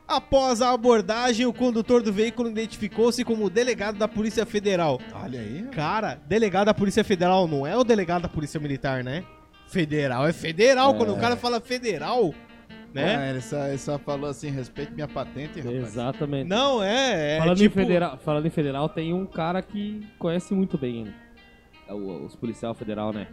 [0.07, 5.01] Após a abordagem, o condutor do veículo identificou-se como delegado da Polícia Federal.
[5.15, 5.59] Olha aí.
[5.59, 5.75] rapaz.
[5.75, 9.25] Cara, delegado da Polícia Federal não é o delegado da Polícia Militar, né?
[9.67, 10.95] Federal é federal.
[10.95, 10.99] É.
[10.99, 12.35] Quando o cara fala federal,
[12.95, 13.17] né?
[13.17, 15.77] Ah, ele, só, ele só falou assim, respeite minha patente, rapaz.
[15.77, 16.49] Exatamente.
[16.49, 17.37] Não, é.
[17.37, 17.79] é falando, tipo...
[17.81, 21.15] em federal, falando em federal, tem um cara que conhece muito bem ele.
[21.89, 23.27] É o, os policial federal, né?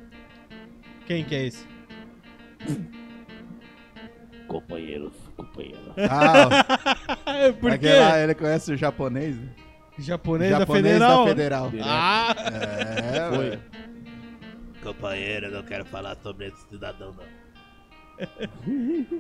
[1.06, 1.66] Quem que é esse?
[4.48, 5.94] Companheiro, companheiro.
[6.10, 7.76] Ah, Por quê?
[7.76, 9.38] aquele lá, ele conhece o japonês?
[9.38, 9.50] né?
[10.00, 11.24] Japonês, da japonês Federal.
[11.24, 11.70] da Federal.
[11.70, 11.88] Direto.
[11.88, 13.60] Ah, É, Foi.
[14.82, 17.41] Companheiro, não quero falar sobre esse cidadão, não.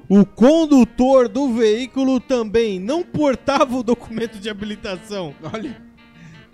[0.07, 5.33] O condutor do veículo também não portava o documento de habilitação.
[5.41, 5.81] Olha.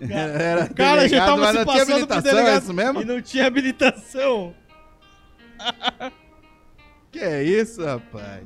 [0.00, 3.02] Era O cara já delegado, tava mas se passando por habilitação, é delegado isso mesmo?
[3.02, 4.54] e não tinha habilitação.
[7.10, 8.44] Que é isso, rapaz?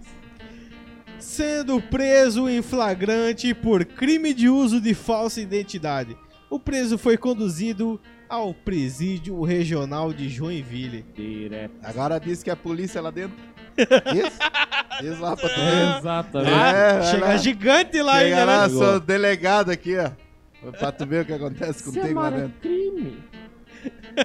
[1.18, 6.16] Sendo preso em flagrante por crime de uso de falsa identidade.
[6.48, 11.04] O preso foi conduzido ao presídio regional de Joinville.
[11.14, 11.74] Direto.
[11.82, 13.36] Agora diz que a polícia lá dentro.
[14.14, 14.38] Isso?
[15.00, 15.60] Diz lá pra tu.
[15.98, 16.50] Exatamente.
[16.52, 17.36] É, chega lá.
[17.36, 18.74] gigante lá Chega ainda, lá, né?
[18.74, 20.10] sou delegado aqui, ó.
[20.72, 22.60] Pra tu ver o que acontece Isso contigo lá é dentro.
[22.60, 23.22] crime.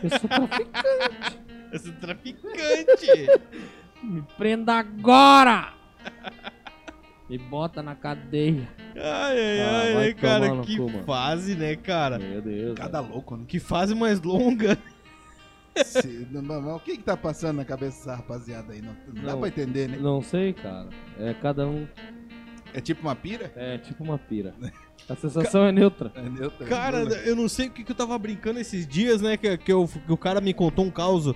[0.04, 1.40] Eu sou traficante.
[1.74, 3.28] Esse traficante.
[4.04, 5.74] Me prenda agora!
[7.30, 8.70] Me bota na cadeia.
[8.96, 10.62] Ai, ai, Ah, ai, né, cara?
[10.62, 12.18] Que cu, fase, né, cara?
[12.20, 12.76] Meu Deus.
[12.78, 13.44] Cada louco, né?
[13.48, 14.78] Que fase mais longa.
[15.86, 18.82] Se- não, mas o que que tá passando na cabeça dessa rapaziada aí?
[18.82, 19.40] Não, não dá Não.
[19.40, 19.98] pra entender, né?
[20.00, 20.90] Não sei, cara.
[21.20, 21.88] É cada um.
[22.74, 23.52] É tipo uma pira?
[23.56, 24.54] É tipo uma pira.
[25.10, 26.12] A sensação é neutra.
[26.16, 26.68] É neutra.
[26.68, 29.38] Cara, eu não sei o que, que eu tava brincando esses dias, né?
[29.38, 31.34] Que, que, eu- que o cara me contou um caos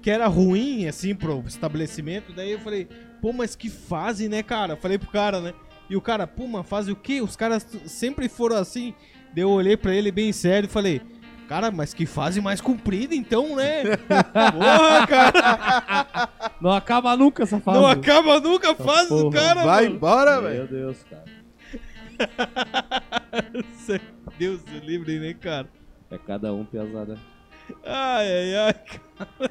[0.00, 2.32] que era ruim, assim, pro estabelecimento.
[2.32, 2.86] Daí eu falei,
[3.20, 4.74] pô, mas que fase, né, cara?
[4.74, 5.52] Eu falei pro cara, né?
[5.90, 7.20] E o cara, pô, mas fase o quê?
[7.20, 8.94] Os caras t- sempre foram assim.
[9.34, 11.02] Daí eu olhei pra ele bem sério e falei,
[11.48, 13.82] cara, mas que fase mais comprida, então, né?
[14.06, 16.28] Porra, cara!
[16.60, 17.78] Não acaba nunca essa fase.
[17.78, 19.40] Não acaba nunca a fase do porra.
[19.40, 19.96] cara, Vai mano.
[19.96, 20.68] embora, Meu velho.
[20.68, 21.24] Deus, cara.
[24.38, 25.68] Deus do livre, né, cara?
[26.10, 27.18] É cada um pesada.
[27.84, 28.74] Ai, ai, ai.
[28.74, 29.50] cara.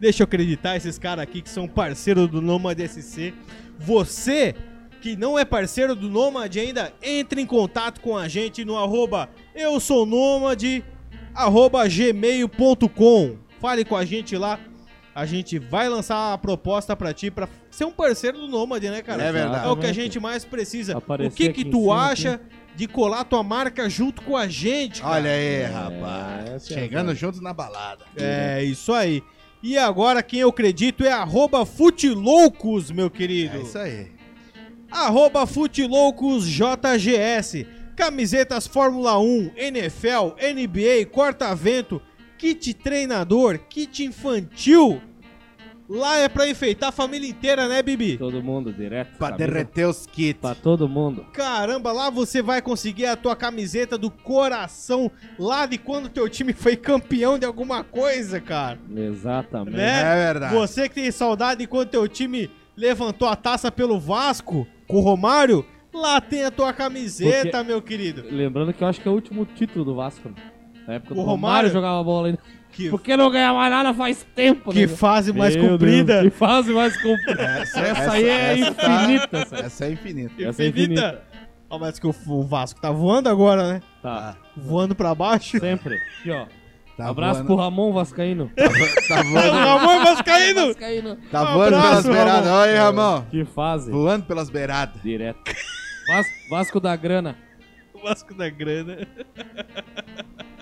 [0.00, 3.34] Deixa eu acreditar, esses caras aqui que são parceiros do Nomad SC.
[3.78, 4.54] Você
[5.00, 9.28] que não é parceiro do Nomad ainda, entre em contato com a gente no arroba
[9.54, 10.62] eu sou Nomad,
[11.34, 13.36] arroba gmail.com.
[13.60, 14.58] Fale com a gente lá.
[15.14, 19.02] A gente vai lançar a proposta pra ti pra ser um parceiro do Nomad, né,
[19.02, 19.22] cara?
[19.22, 19.66] É verdade.
[19.66, 20.96] É o que a gente mais precisa.
[20.96, 22.40] Aparecer o que aqui que tu acha
[22.74, 25.14] de colar tua marca junto com a gente, cara?
[25.16, 26.50] Olha aí, É, rapaz.
[26.50, 27.18] é a Chegando verdade.
[27.20, 28.04] juntos na balada.
[28.16, 29.22] É, isso aí.
[29.62, 33.58] E agora quem eu acredito é arroba Futeloucos, meu querido.
[33.58, 34.10] É isso aí.
[34.90, 37.66] Arroba Futeloucos JGS.
[37.96, 42.00] Camisetas Fórmula 1, NFL, NBA, corta-vento,
[42.38, 45.00] kit treinador, kit infantil.
[45.88, 48.16] Lá é pra enfeitar a família inteira, né, Bibi?
[48.16, 49.18] Todo mundo direto.
[49.18, 50.40] Pra camisa derreter os kits.
[50.40, 51.26] Pra todo mundo.
[51.34, 56.54] Caramba, lá você vai conseguir a tua camiseta do coração, lá de quando teu time
[56.54, 58.78] foi campeão de alguma coisa, cara.
[58.96, 59.76] Exatamente.
[59.76, 60.00] Né?
[60.00, 60.54] É verdade.
[60.54, 65.00] Você que tem saudade de quando teu time levantou a taça pelo Vasco com o
[65.00, 68.24] Romário, lá tem a tua camiseta, Porque- meu querido.
[68.30, 70.28] Lembrando que eu acho que é o último título do Vasco.
[70.28, 70.34] né?
[70.86, 71.40] Na época O do Romário?
[71.40, 72.38] Romário jogava bola ainda.
[72.72, 74.88] Que, Porque não ganha mais nada faz tempo, que né?
[74.88, 76.22] fase mais Meu comprida.
[76.22, 77.42] Deus, que fase mais comprida.
[77.60, 79.56] Essa, Essa aí é essa tá- infinita, essa.
[79.56, 80.42] Essa é infinita.
[80.42, 81.22] Essa é infinita.
[81.68, 83.82] Ó, mas que o, o Vasco tá voando agora, né?
[84.02, 85.58] Tá, Voando pra baixo.
[85.60, 85.96] sempre.
[86.20, 86.46] Aqui, ó.
[87.04, 88.50] Tá Abraço voando, pro Ramon Vascaíno.
[89.08, 90.66] Tá O voando, Ramon Vascaíno!
[90.68, 91.18] Vascaíno.
[91.30, 92.50] tá Um voando abraço, pelas beiradas.
[92.50, 93.22] Olha aí, Ramon.
[93.30, 93.90] Que fase.
[93.90, 95.02] Voando pelas beiradas.
[95.02, 95.38] Direto.
[96.08, 97.36] Vasco, Vasco da grana.
[98.02, 99.06] Vasco da grana.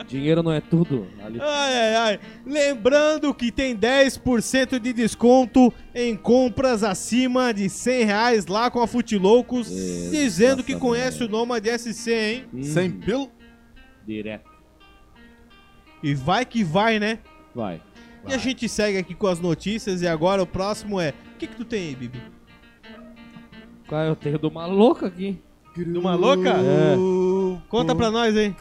[0.06, 1.06] Dinheiro não é tudo.
[1.24, 1.38] Ali.
[1.40, 2.20] Ai, ai, ai.
[2.44, 8.86] Lembrando que tem 10% de desconto em compras acima de 100 reais lá com a
[8.86, 9.68] Futiloucos,
[10.10, 12.44] dizendo que conhece o Nomad SC, hein?
[12.52, 13.30] Hum, Sem pilo.
[14.06, 14.49] Direto.
[16.02, 17.18] E vai que vai, né?
[17.54, 17.80] Vai.
[18.28, 21.14] E a gente segue aqui com as notícias e agora o próximo é...
[21.34, 22.22] O que que tu tem aí, Bibi?
[23.90, 24.08] É?
[24.08, 25.42] Eu tenho de uma louca aqui.
[25.74, 26.50] De uma louca?
[26.50, 26.96] É.
[27.68, 28.54] Conta pra nós, hein?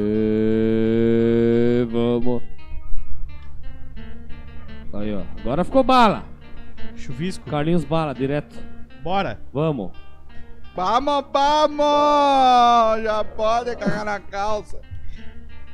[0.00, 2.42] E vamos.
[4.94, 5.22] Aí, ó.
[5.40, 6.24] Agora ficou bala.
[6.96, 7.48] Chuvisco.
[7.48, 8.56] Carlinhos Bala, direto.
[9.02, 9.40] Bora.
[9.52, 9.92] Vamos.
[10.74, 13.02] Vamos, vamos!
[13.02, 14.80] Já pode cagar na calça.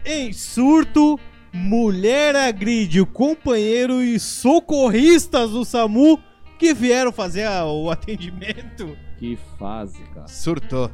[0.05, 1.21] Em surto,
[1.53, 6.19] mulher agride o companheiro e socorristas do SAMU
[6.59, 8.97] que vieram fazer a- o atendimento.
[9.19, 10.27] Que fase, cara.
[10.27, 10.91] Surtou.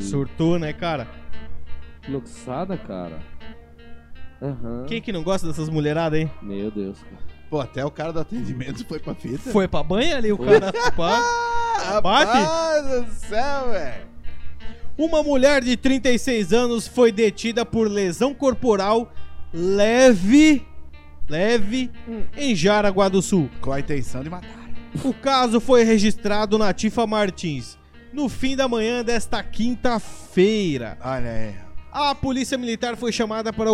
[0.00, 1.06] Surtou, né, cara?
[2.08, 3.18] Luxada, cara.
[4.42, 4.84] Aham.
[4.86, 6.30] Quem que não gosta dessas mulheradas, hein?
[6.42, 7.22] Meu Deus, cara.
[7.48, 9.50] Pô, até o cara do atendimento foi pra fita.
[9.50, 10.72] Foi pra banha ali o cara?
[10.92, 11.20] Pá.
[11.78, 12.32] Ah, Bate?
[12.32, 14.06] rapaz do céu, velho.
[14.96, 19.12] Uma mulher de 36 anos foi detida por lesão corporal
[19.52, 20.66] leve,
[21.28, 21.90] leve,
[22.36, 23.50] em Jaraguá do Sul.
[23.60, 24.64] Com a intenção de matar.
[25.04, 27.76] O caso foi registrado na Tifa Martins
[28.12, 30.96] no fim da manhã desta quinta-feira.
[31.00, 31.63] Olha aí.
[31.94, 33.70] A polícia militar foi chamada para,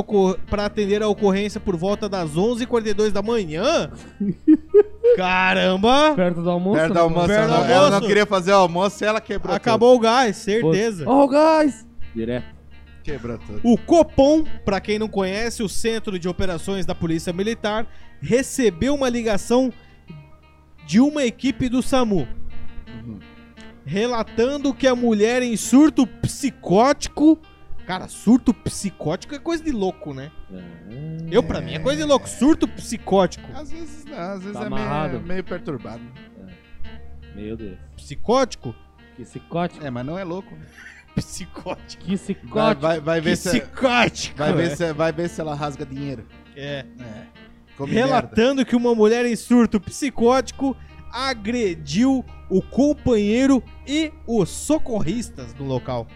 [0.47, 3.91] para atender a ocorrência por volta das 11h42 da manhã.
[5.17, 6.13] Caramba!
[6.15, 6.77] Perto do almoço?
[6.77, 7.01] Perto do né?
[7.01, 7.27] almoço.
[7.29, 8.01] Perto do ela, ela almoço.
[8.03, 11.05] não queria fazer o almoço e ela quebrou Acabou o gás, certeza.
[11.07, 11.87] Ó, o gás!
[12.15, 12.45] Direto.
[12.45, 13.03] tudo.
[13.03, 13.61] Quebrou tudo.
[13.65, 17.87] O Copom, para quem não conhece, o Centro de Operações da Polícia Militar,
[18.21, 19.73] recebeu uma ligação
[20.87, 22.29] de uma equipe do SAMU,
[23.83, 27.39] relatando que a mulher em surto psicótico.
[27.91, 30.31] Cara, surto psicótico é coisa de louco, né?
[30.49, 30.63] É.
[31.29, 32.29] Eu, pra mim, é coisa de louco.
[32.29, 33.45] Surto psicótico.
[33.53, 35.15] Às vezes não, às vezes Tá é amarrado.
[35.15, 36.01] meio, meio perturbado.
[37.35, 37.77] Meu Deus.
[37.97, 38.77] Psicótico?
[39.17, 39.85] Que psicótico.
[39.85, 40.57] É, mas não é louco.
[41.17, 42.05] Psicótico.
[42.05, 42.81] Que Vai, psicótico.
[42.81, 44.39] vai, vai ver se Psicótico.
[44.39, 44.77] vai ver é.
[44.77, 46.25] se vai ver se ela rasga dinheiro.
[46.55, 46.87] É.
[47.01, 47.27] É.
[47.77, 48.07] Come merda.
[48.07, 50.77] relatando que uma mulher em surto psicótico
[51.11, 56.07] agrediu o companheiro e os socorristas do local.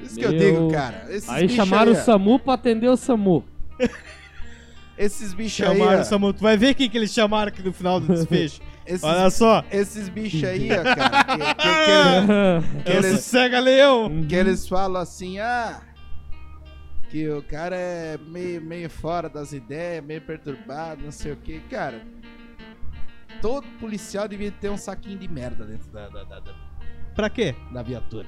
[0.00, 1.06] Isso que eu Meu- digo, cara.
[1.08, 3.44] Esses Aí chamaram aí, o SAMU pra atender o SAMU.
[4.96, 6.32] Esses bichos aí, Chamaram o SAMU.
[6.32, 8.60] Tu vai ver quem que eles chamaram aqui no final do desfecho.
[8.86, 9.64] esses, Olha só.
[9.72, 14.24] esses bichos aí, ó, cara, que, que- que- É o eles- Sossega Leão.
[14.28, 15.80] que eles falam assim, ah,
[17.10, 21.58] que o cara é meio, meio fora das ideias, meio perturbado, não sei o que,
[21.60, 22.00] cara.
[23.42, 26.54] Todo policial devia ter um saquinho de merda dentro da, da, da, da-
[27.16, 27.54] Pra quê?
[27.72, 28.26] da viatura.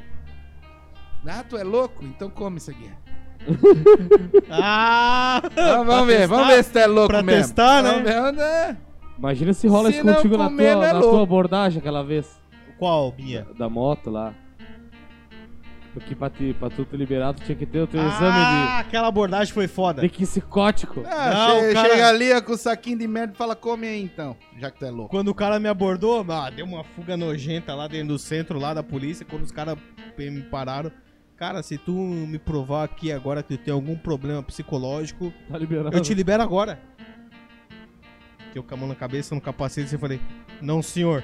[1.28, 2.04] Ah, tu é louco?
[2.04, 2.90] Então come isso aqui.
[4.50, 5.40] Ah!
[5.54, 7.42] Vamos, vamos ver, vamos ver se tu é louco Pra mesmo.
[7.42, 7.90] testar, né?
[7.90, 8.76] Vamos ver, é?
[9.18, 12.40] Imagina se rola Se isso contigo na, tua, é na tua abordagem aquela vez.
[12.78, 13.44] Qual, Binha?
[13.52, 14.34] Da, da moto lá.
[15.94, 19.54] Porque pra, te, pra tu ter liberado tinha que ter o teu Ah, aquela abordagem
[19.54, 20.00] foi foda.
[20.04, 21.02] exame de, de psicótico.
[21.06, 23.86] Ah, Não, che- o cara- Chega ali com o saquinho de merda e fala, come
[23.86, 25.08] aí então, já que tu é louco.
[25.08, 28.74] Quando o cara me abordou, ah, deu uma fuga nojenta lá dentro do centro lá
[28.74, 29.78] da polícia, quando os caras
[30.18, 30.92] me pararam.
[31.36, 35.94] Cara, se tu me provar aqui agora que tu tem algum problema psicológico, Tá liberado.
[35.96, 36.80] eu te libero agora.
[38.54, 40.18] Eu com a mão na cabeça, no capacete, eu falei,
[40.62, 41.22] não senhor.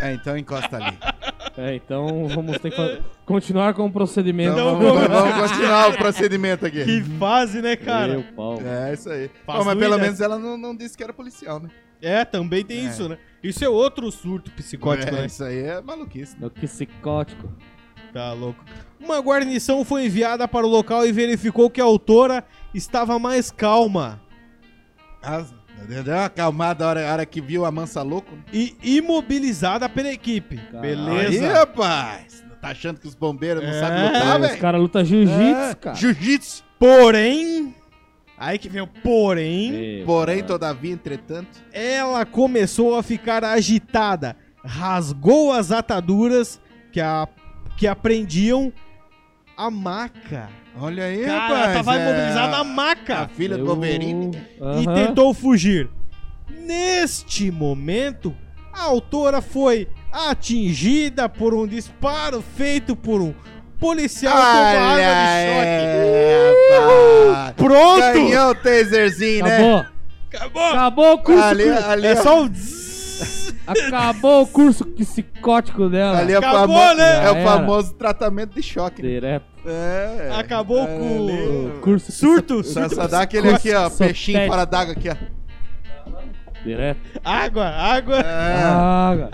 [0.00, 0.96] É, então encosta ali.
[1.56, 4.52] É, então vamos ter que continuar com o procedimento.
[4.52, 6.84] Então, vamos, vamos- vamos continuar o procedimento aqui.
[6.84, 8.12] Que fase, né, cara?
[8.12, 8.60] Meu pau.
[8.60, 9.28] É, isso aí.
[9.46, 9.98] Pô, mas pelo doída.
[9.98, 11.70] menos ela não, não disse que era policial, né?
[12.02, 12.88] É, também tem É.
[12.90, 13.18] isso, né?
[13.42, 15.26] Isso é outro surto psicótico, é, né?
[15.26, 16.36] Isso aí é maluquice.
[16.40, 17.48] É que psicótico.
[18.14, 18.64] Tá louco.
[18.98, 24.20] Uma guarnição foi enviada para o local e verificou que a autora estava mais calma
[25.88, 28.34] Deu uma acalmada a hora, a hora que viu a mansa louco.
[28.36, 28.42] né?
[28.52, 30.56] e imobilizada pela equipe.
[30.56, 30.80] Caralho.
[30.80, 31.46] Beleza.
[31.46, 32.44] Aí, rapaz.
[32.60, 33.80] Tá achando que os bombeiros não É.
[33.80, 34.60] sabem lutar, Ah, os velho?
[34.60, 35.96] caras lutam jiu-jitsu, É, cara.
[35.96, 36.64] Jiu-jitsu.
[36.78, 37.74] Porém,
[38.38, 40.46] aí que vem o porém, Porém, cara.
[40.48, 41.58] todavia, entretanto.
[41.72, 46.58] ela começou a ficar agitada, rasgou as ataduras
[46.90, 47.28] que, a,
[47.76, 48.72] que aprendiam
[49.56, 50.48] a maca.
[50.80, 51.74] Olha aí, Cara, rapaz.
[51.74, 54.30] tava é imobilizado na A maca filha do Eu- Wolverine.
[54.58, 54.94] e Aham.
[54.94, 55.88] tentou fugir.
[56.50, 58.34] Neste momento,
[58.72, 63.32] a autora foi atingida por um disparo feito por um
[63.78, 65.66] policial com uma arma Olha de choque.
[65.68, 67.54] aí, rapaz.
[67.56, 68.00] Pronto!
[68.00, 69.56] Ganhou o taserzinho, né?
[69.56, 69.86] Acabou.
[70.32, 70.62] Acabou!
[70.72, 71.42] Acabou o curso.
[71.44, 72.22] Ali, ali, É ó.
[72.22, 72.83] só um zzz.
[73.66, 76.18] Acabou o curso psicótico dela.
[76.18, 77.24] Ali é o, Acabou, famo- né?
[77.26, 77.50] é o era.
[77.50, 79.02] famoso tratamento de choque.
[79.02, 79.08] né?
[79.08, 79.44] Direto.
[79.66, 80.30] É.
[80.38, 81.26] Acabou É, com
[81.76, 82.94] O curso surto, Só, surto.
[82.96, 85.16] só dá aquele aqui, ó, peixinho fora d'água aqui, ó.
[86.62, 86.98] Direto.
[87.22, 88.16] Água, água.
[88.20, 88.62] É.
[88.64, 89.30] Água.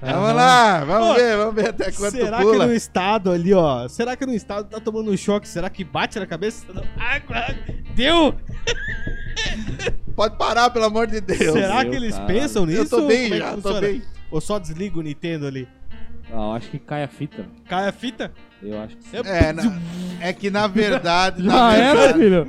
[0.00, 2.66] Vamos lá, vamos Pô, ver, vamos ver até quanto Será que pula.
[2.66, 3.86] no estado ali, ó?
[3.88, 5.46] Será que no estado tá tomando um choque?
[5.46, 6.66] Será que bate na cabeça?
[6.98, 7.54] Água, água.
[7.94, 8.34] Deu!
[10.14, 11.52] Pode parar, pelo amor de Deus.
[11.52, 12.26] Será Meu que eles cara.
[12.26, 12.80] pensam nisso?
[12.82, 13.80] Eu tô bem Como é já, tô funciona?
[13.80, 14.02] bem.
[14.30, 15.68] Ou só desliga o Nintendo ali?
[16.30, 17.46] Ah, eu acho que cai a fita.
[17.68, 18.32] Cai a fita?
[18.62, 19.16] Eu acho que sim.
[19.24, 19.78] É, na-
[20.20, 21.42] é que na verdade.
[21.42, 22.46] na Já era, filho.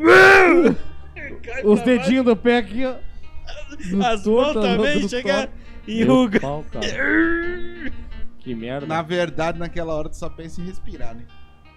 [1.65, 2.95] Os dedinhos do pé aqui, ó.
[4.05, 5.49] As mãos também chega
[5.87, 6.39] Meu ruga.
[8.39, 8.85] Que merda.
[8.85, 11.23] Na verdade, naquela hora tu só pensa em respirar, né?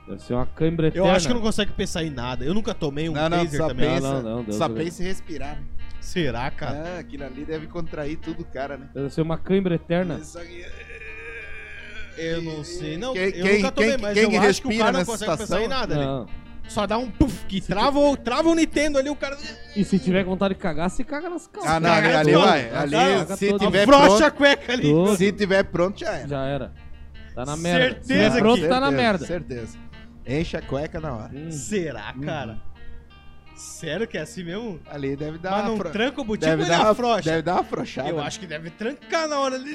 [0.08, 1.12] Deve ser uma cãibra Eu eterna.
[1.12, 2.44] acho que não consegue pensar em nada.
[2.44, 3.88] Eu nunca tomei um não, não, taser só também.
[3.88, 5.62] pensa, Não, não, não, Deus só do pensa em respirar, né?
[6.06, 6.84] Será, cara?
[6.96, 8.88] Ah, aquilo ali deve contrair tudo, cara, né?
[8.94, 10.18] Deve ser uma cãibra eterna.
[10.20, 10.64] Isso aqui-
[12.16, 12.96] Eu não sei.
[12.96, 14.78] Não, Quem- eu quem- nunca tomei, quem- mas quem eu que acho que o respira
[14.78, 15.64] cara não nessa consegue pensar situação?
[15.64, 16.04] em nada, né?
[16.04, 16.26] Não.
[16.68, 19.36] Só dá um puff que trava, o- trava o Nintendo ali, o cara...
[19.76, 21.70] E se tiver vontade de cagar, se caga nas calças.
[21.70, 22.64] Ah, não, ali, Caga ali vai.
[22.70, 22.90] Caga Ali,
[23.26, 23.36] todo.
[23.38, 24.82] se Caga tiver pronto, a cueca ali.
[24.90, 25.16] Todo.
[25.16, 26.28] se tiver pronto, já era.
[26.28, 26.72] Já era.
[27.34, 27.78] Tá na merda.
[28.00, 29.26] Se Certeza tiver pronto, que- tá na merda.
[29.26, 29.78] Certeza.
[30.26, 31.30] Enche a cueca na hora.
[31.34, 31.50] Hum.
[31.52, 32.22] Será, Uhum.
[32.22, 32.58] cara?
[33.56, 34.78] Sério que é assim mesmo?
[34.86, 37.22] Ali deve dar Mas uma não afro- tranca o butico deve dar, afrouxa?
[37.30, 38.08] deve dar uma afrouxada.
[38.08, 39.74] Eu acho que deve trancar na hora ali.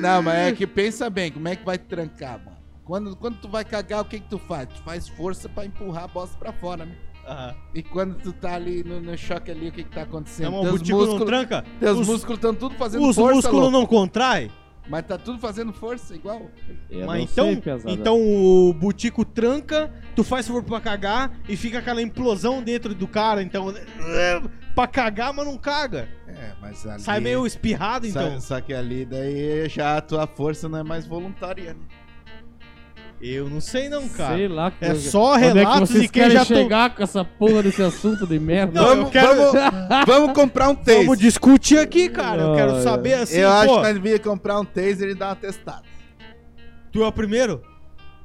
[0.00, 2.56] Não, mas é que pensa bem, como é que vai trancar, mano?
[2.84, 4.66] Quando, quando tu vai cagar, o que que tu faz?
[4.68, 6.96] Tu faz força pra empurrar a bosta pra fora, né?
[7.26, 7.54] Aham.
[7.74, 10.50] E quando tu tá ali no, no choque ali, o que que tá acontecendo?
[10.50, 11.64] Não, mas o teus butico não músculos, tranca?
[11.78, 13.78] teus os músculos estão tudo fazendo os força, músculos louco.
[13.78, 14.50] não contrai?
[14.88, 16.50] Mas tá tudo fazendo força igual.
[16.90, 17.90] Eu Mas não então, sei, pesada.
[17.90, 23.06] então o butico tranca, tu faz favor pra cagar e fica aquela implosão dentro do
[23.06, 23.72] cara, então
[24.74, 26.08] pra cagar, mas não caga.
[26.26, 27.02] É, mas ali...
[27.02, 28.40] Sai meio espirrado, Só, então.
[28.40, 31.80] só que ali daí já a tua força não é mais voluntária, né?
[33.20, 34.36] Eu não sei não, cara.
[34.36, 34.72] Sei lá.
[34.80, 37.24] É que- só Onde é que relatos vocês de quem querem já chegar com essa
[37.24, 38.80] porra desse assunto de merda?
[38.80, 41.00] Não, vamos, quero- vamos, vamos comprar um taser.
[41.02, 42.42] Vamos discutir aqui, cara.
[42.42, 45.28] Eu quero saber assim, Eu acho pô, que nós devíamos comprar um taser e dar
[45.30, 45.82] uma testada.
[46.92, 47.60] tu é o primeiro?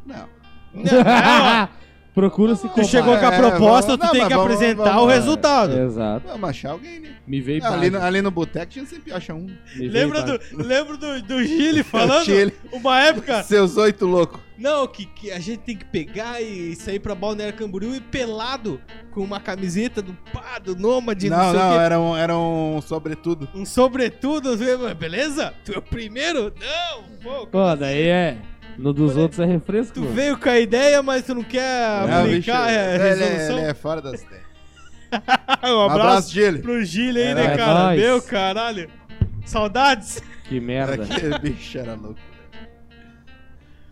[0.06, 0.27] Não.
[0.73, 0.84] Não,
[2.13, 4.54] Procura se tu chegou com a É, proposta, vamos- tu não, tem mas que vamos-
[4.54, 5.80] apresentar vamos- o é, resultado.
[5.80, 6.28] Exato.
[6.28, 7.10] Vamos achar alguém, né?
[7.26, 9.47] Me veio Ali, no, ali no boteco a gente sempre acha um.
[9.76, 12.26] Me veio Lembra do, lembra do, do Gile falando?
[12.26, 12.54] Chile.
[12.71, 14.39] Uma época, Seus oito loucos.
[14.60, 18.80] não, que, que a gente tem que pegar e sair pra Balneário Camboriú e pelado
[19.12, 21.78] com uma camiseta do pá, do Nômade, não, Não, sei o não, quê.
[21.80, 23.49] era um, era um sobretudo.
[23.56, 24.56] Um sobretudo,
[24.97, 25.52] beleza?
[25.65, 26.54] Tu é o primeiro?
[26.60, 27.47] Não, pô.
[27.47, 28.38] Pô, daí é.
[28.77, 29.93] No dos outros é refresco.
[29.93, 30.13] Tu mano.
[30.13, 33.57] veio com a ideia, mas tu não quer Não, bicho, aplicar a ele, é- resolução?
[33.59, 34.43] ele é fora das ideias.
[35.63, 36.59] um Um abraço abraço, Gile.
[36.59, 37.57] pro Gile aí, É né, nóis.
[37.57, 37.83] cara?
[37.86, 37.99] nóis.
[38.01, 38.89] Meu caralho.
[39.45, 40.23] Saudades.
[40.49, 41.03] Que merda.
[41.05, 42.19] Aquele bicho era louco.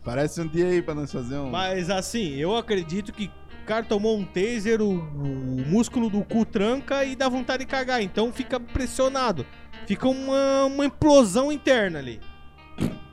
[0.03, 1.49] Parece um dia aí pra nós fazer um.
[1.51, 3.25] Mas assim, eu acredito que
[3.63, 7.69] o cara tomou um taser, o, o músculo do cu tranca e dá vontade de
[7.69, 8.01] cagar.
[8.01, 9.45] Então fica pressionado.
[9.85, 12.19] Fica uma, uma implosão interna ali.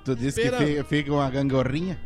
[0.08, 0.66] Tu disse que Espera.
[0.66, 2.00] fica, fica uma gangorrinha?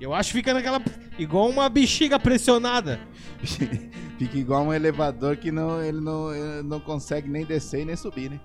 [0.00, 0.82] Eu acho que fica naquela.
[1.16, 2.98] igual uma bexiga pressionada.
[4.18, 7.94] fica igual um elevador que não, ele, não, ele não consegue nem descer e nem
[7.94, 8.40] subir, né?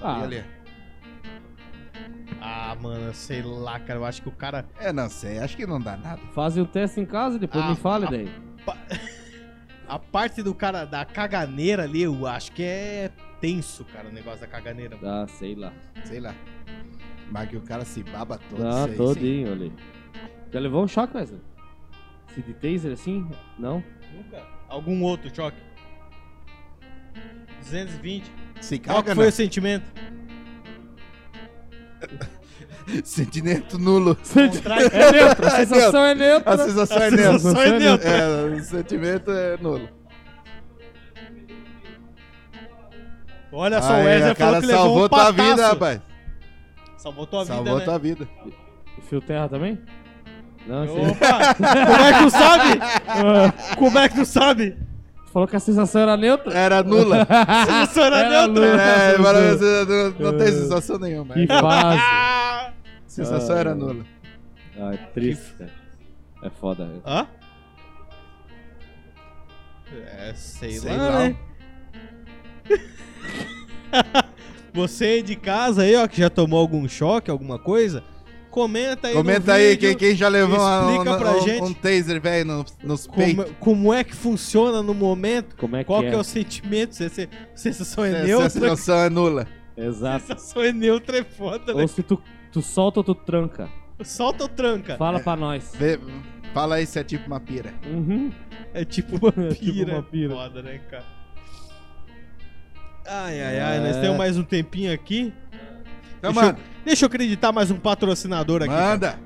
[0.00, 0.44] Ah, Ali.
[2.40, 4.00] Ah, mano, sei lá, cara.
[4.00, 4.66] Eu acho que o cara.
[4.80, 6.20] É, não sei, acho que não dá nada.
[6.34, 8.28] fazem o teste em casa e depois Ah, me ah, daí.
[9.86, 14.40] A parte do cara da caganeira ali, eu acho que é tenso, cara, o negócio
[14.40, 14.98] da caganeira.
[15.00, 15.72] Ah, sei lá.
[16.04, 16.34] Sei lá.
[17.30, 18.66] Mas que o cara se baba todo.
[18.66, 18.96] Ah, sim.
[18.96, 19.72] todinho ali.
[20.50, 21.40] Já levou um choque, Wesley?
[22.34, 23.28] Se de taser assim?
[23.58, 23.82] Não?
[24.14, 24.42] Nunca.
[24.68, 25.58] Algum outro choque?
[27.60, 28.30] 220.
[28.60, 29.28] Se Qual caga, que foi né?
[29.30, 29.92] o sentimento?
[33.04, 34.16] Sentimento nulo.
[34.90, 36.54] É neutro, a sensação é neutra.
[36.54, 37.38] A sensação é A neutra.
[37.38, 38.08] sensação é neutra.
[38.08, 39.88] É, o sentimento é nulo.
[43.52, 45.50] Olha só, o Aí, Wesley a falou cara que levou salvou um tua pataço.
[45.50, 46.00] vida, rapaz.
[46.98, 47.84] Salvou tua salvou vida, né?
[47.84, 48.28] tua vida.
[49.08, 49.78] Fio terra também?
[50.66, 51.54] Não, aí- Opa!
[51.54, 52.80] Como é que tu sabe?
[53.78, 54.70] Como é que tu sabe?
[55.24, 56.52] Tu falou que a sensação era neutra?
[56.58, 57.24] Era nula.
[57.66, 58.70] Sensação era Era neutra.
[58.70, 58.82] nula.
[58.82, 59.84] é,
[60.18, 61.34] não, não tem sensação nenhuma.
[61.34, 62.02] Que fase.
[63.06, 63.60] sensação Ah.
[63.60, 64.04] era nula.
[64.78, 65.70] Ah, é triste, cara.
[66.42, 66.90] É foda.
[67.06, 67.26] Hã?
[69.92, 71.18] É, sei, Sei lá, lá.
[71.20, 71.36] né?
[74.72, 78.02] Você aí de casa aí, ó, que já tomou algum choque, alguma coisa,
[78.50, 81.62] comenta aí Comenta no aí vídeo quem, quem já levou explica um, pra um, gente.
[81.62, 83.52] um taser, velho, no, nos como, peitos.
[83.60, 86.08] como é que funciona no momento, Como é que qual é?
[86.10, 89.46] que é o sentimento, se se- sensação é neutra, sensação é nula.
[89.76, 90.26] Exato.
[90.26, 91.82] sensação é neutra é foda, né?
[91.82, 92.20] Ou se tu,
[92.52, 93.68] tu solta ou tu tranca.
[94.02, 94.96] Solta ou tranca?
[94.96, 95.72] Fala pra nós.
[95.76, 95.98] Vê-
[96.54, 97.72] fala aí se é tipo uma pira.
[97.86, 98.30] Uhum.
[98.74, 99.54] É tipo uma É pira.
[99.54, 100.34] tipo uma pira.
[100.34, 101.17] Foda, né, cara?
[103.08, 103.80] Ai, ai, ai, É.
[103.80, 105.32] nós temos mais um tempinho aqui.
[106.18, 108.68] Então, deixa, mano, eu, deixa eu acreditar mais um patrocinador aqui.
[108.72, 109.18] cara, manda.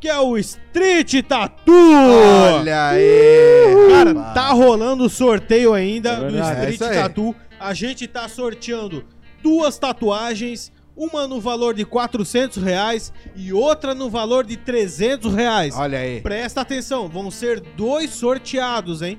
[0.00, 1.74] Que é o Street Tattoo!
[2.58, 3.74] Olha aí.
[3.90, 4.34] Cara, rapaz.
[4.34, 6.38] tá rolando o sorteio ainda É do.
[6.38, 7.02] É Street aí.
[7.02, 7.34] Tattoo.
[7.58, 9.04] A gente tá sorteando
[9.42, 15.74] duas tatuagens, uma no valor de 400 reais e outra no valor de 300 reais.
[15.76, 16.20] Olha aí.
[16.20, 19.18] Presta atenção, vão ser dois sorteados, hein?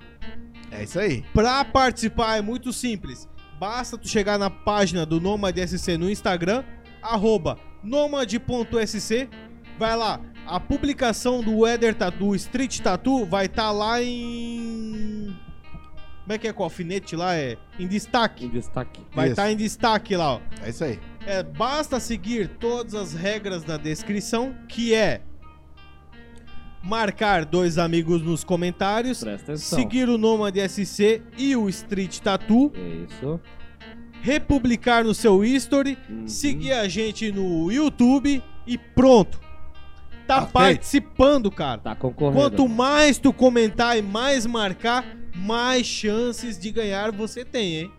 [0.78, 1.24] É isso aí.
[1.34, 3.28] Pra participar é muito simples.
[3.60, 6.64] Basta tu chegar na página do Nomad SC no Instagram,
[7.02, 9.30] arroba nomad.sc,
[9.80, 10.20] vai lá.
[10.46, 15.36] A publicação do Weather Tattoo, Street Tattoo, vai estar lá em...
[16.24, 17.36] Como é que é com o alfinete lá?
[17.36, 18.48] É em Em destaque.
[18.50, 19.02] destaque.
[19.14, 20.42] Vai estar em destaque lá, ó.
[20.62, 21.00] É isso aí.
[21.26, 25.22] É, basta seguir todas as regras da descrição, que é
[26.88, 29.22] marcar dois amigos nos comentários,
[29.58, 32.72] seguir o Nomad SC e o Street Tattoo,
[33.10, 33.40] Isso.
[34.22, 36.28] republicar no seu history, Uhum.
[36.28, 39.40] seguir a gente no YouTube e pronto.
[40.26, 40.52] Tá Tá feito.
[40.54, 41.80] participando, cara.
[41.80, 42.38] Tá concorrendo.
[42.42, 47.92] Quanto mais tu comentar e mais marcar, mais chances de ganhar você tem, hein?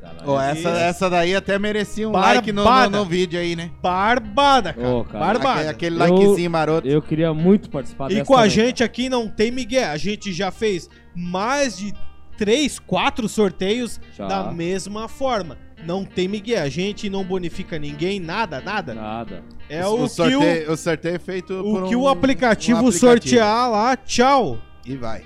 [0.00, 0.22] Caralho.
[0.30, 2.34] Ó, essa, essa daí até merecia um Barbada.
[2.36, 3.70] like no, no, no vídeo aí, né?
[3.82, 4.88] Barbada, cara.
[4.88, 5.70] Ô, cara, Barbada.
[5.70, 6.86] Aquele, aquele Eu- likezinho maroto.
[6.88, 9.90] Eu queria muito participar E dessa com a também, gente aqui não tem Miguel.
[9.90, 11.92] A gente já fez mais de
[12.38, 14.26] 3, 4 sorteios Já.
[14.26, 15.58] da mesma forma.
[15.84, 16.62] Não tem Miguel.
[16.62, 18.94] A gente não bonifica ninguém, nada, nada.
[18.94, 19.42] Nada.
[19.68, 22.08] É o, o, que, o, sorteio, o sorteio é feito por o que um- o
[22.08, 23.12] aplicativo, um aplicativo.
[23.12, 24.58] sortear lá, tchau.
[24.84, 25.24] E vai.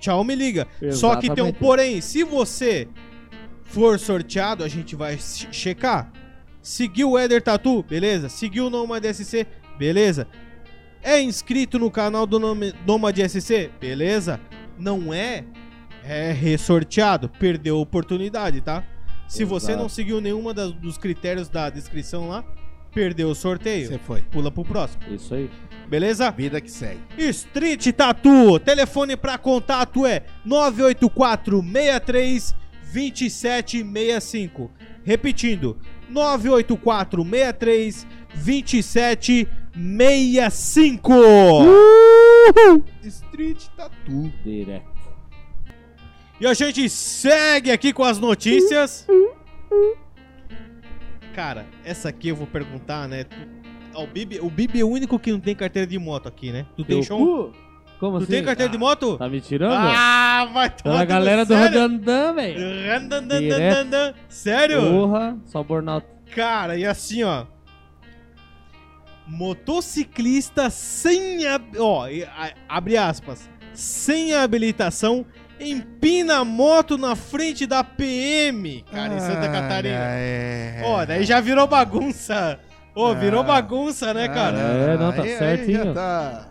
[0.00, 0.66] Tchau, me liga.
[0.92, 1.58] Só que tem um Exatamente.
[1.58, 2.00] porém.
[2.00, 2.88] Se você
[3.70, 6.12] for sorteado, a gente vai che- checar.
[6.62, 8.28] Seguiu o Eder Tatu, beleza.
[8.28, 9.46] Seguiu o Nomad SC,
[9.78, 10.26] beleza.
[11.02, 14.38] É inscrito no canal do Nome- Nomad SC, beleza.
[14.78, 15.44] Não é,
[16.04, 17.28] é ressorteado.
[17.28, 18.84] Perdeu a oportunidade, tá?
[19.26, 19.82] Se você Exato.
[19.82, 22.44] não seguiu nenhuma das- dos critérios da descrição lá,
[22.92, 23.88] perdeu o sorteio.
[23.88, 24.20] Você foi.
[24.22, 25.48] Pula pro próximo, Isso aí.
[25.88, 26.30] beleza?
[26.32, 27.00] Vida que segue.
[27.16, 28.58] Street Tattoo.
[28.58, 32.54] Telefone para contato é 984 63
[32.92, 34.70] 2765.
[35.04, 35.78] Repetindo,
[36.08, 41.12] 984 63 2765.
[43.02, 44.32] Street Tattoo.
[44.44, 44.90] Direto.
[46.40, 49.06] E a gente segue aqui com as notícias.
[51.34, 53.26] Cara, essa aqui eu vou perguntar, né?
[53.94, 56.66] O Bibi, o Bibi é o único que não tem carteira de moto aqui, né?
[56.76, 57.52] Tu tem cu?
[58.00, 58.32] Como Tu assim?
[58.32, 59.18] tem carteira de moto?
[59.18, 59.74] Tá me tirando?
[59.74, 61.80] Ah, vai tomar tudo galera do sério?
[61.82, 62.88] Rodandan, velho.
[62.90, 64.14] Randandandandan.
[64.28, 64.80] Sério?
[64.90, 66.06] Porra, só burnout.
[66.34, 67.44] Cara, e assim, ó.
[69.26, 71.44] Motociclista sem.
[71.46, 73.48] hab- Ó, a- abre aspas.
[73.72, 75.24] Sem habilitação
[75.60, 79.98] empina a moto na frente da PM, cara, em Santa Catarina.
[79.98, 80.80] É...
[80.84, 82.58] Ó, daí já virou bagunça.
[82.94, 83.44] Ô, virou Ah.
[83.44, 84.58] bagunça, né, cara?
[84.58, 85.84] É, não, tá aí- aí certinho.
[85.84, 86.48] já tá...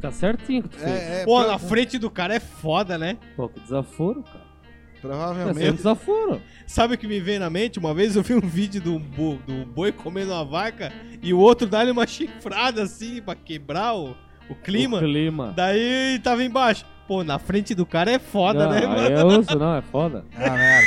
[0.00, 0.90] Tá certinho que tu fez.
[0.90, 3.16] É, é, Pô, pro- na frente do cara é foda, né?
[3.36, 4.38] Pô, que desaforo, cara.
[4.40, 5.72] É sempre Provavelmente.
[5.72, 6.42] desaforo.
[6.66, 7.78] Sabe o que me veio na mente?
[7.78, 10.92] Uma vez eu vi um vídeo do, bo- do boi comendo uma vaca
[11.22, 14.14] e o outro dá-lhe uma chifrada assim pra quebrar o,
[14.48, 14.98] o clima.
[14.98, 15.52] O clima.
[15.56, 16.84] Daí tava embaixo.
[17.08, 19.08] Pô, na frente do cara é foda, não, né, aí mano?
[19.10, 20.24] é osso, não, é foda.
[20.36, 20.86] Ah, merda.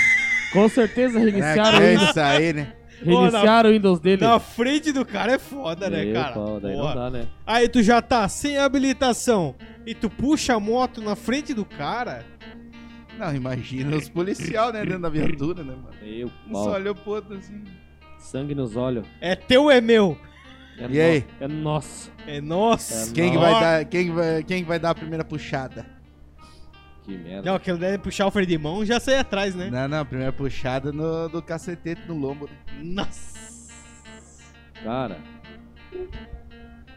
[0.54, 2.74] Com certeza reiniciaram, É, o é isso aí, né?
[3.04, 4.24] Reiniciaram o Windows dele.
[4.24, 6.34] Na frente do cara é foda, né, Meu cara?
[6.34, 7.28] pau, daí não dá, né?
[7.46, 12.26] Aí tu já tá sem habilitação e tu puxa a moto na frente do cara.
[13.18, 15.96] Não, imagina os policial, né, dentro da viatura, né, mano?
[16.02, 16.74] Meu Um só pau.
[16.74, 17.64] olhou pro outro assim.
[18.18, 19.06] Sangue nos olhos.
[19.22, 20.18] É teu ou é meu?
[20.80, 21.26] É E no- aí?
[21.40, 22.12] É nosso.
[22.26, 23.12] É nossa.
[23.12, 25.86] É Quem que vai dar, quem que vai, quem que vai dar a primeira puxada?
[27.06, 27.50] Que merda.
[27.50, 29.70] Não, aquele deve puxar o freio de mão já sai atrás, né?
[29.70, 32.46] Não, não, a primeira puxada no, do cacetete no lombo.
[32.48, 32.54] né?
[32.82, 33.34] Nossa.
[34.84, 35.18] Cara.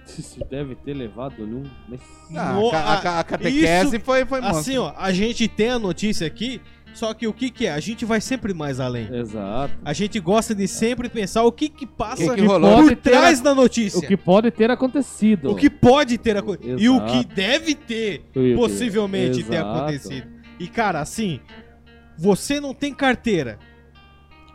[0.07, 1.65] Se deve ter levado num.
[1.89, 2.01] Mas...
[2.35, 4.59] Ah, No- a, a a catequese isso- foi, foi monstro.
[4.61, 6.61] Assim, ó, a gente tem a notícia aqui,
[6.97, 7.73] Só que o que que é?
[7.73, 9.07] A gente vai sempre mais além.
[9.15, 9.75] Exato.
[9.85, 13.11] A gente gosta de sempre pensar o que que passa O que que por ter
[13.11, 13.99] trás da notícia.
[13.99, 15.51] O que pode ter acontecido.
[15.51, 16.81] O que pode ter acontecido.
[16.81, 18.25] E o que deve ter
[18.57, 19.79] possivelmente ter Exato.
[19.79, 20.27] acontecido.
[20.59, 21.39] E, cara, assim,
[22.17, 23.59] você não tem carteira.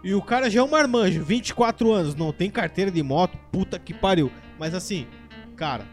[0.04, 3.78] E o cara já é um marmanjo, 24 anos, não tem carteira de moto, puta
[3.78, 4.32] que pariu.
[4.58, 5.06] Mas assim,
[5.56, 5.86] cara,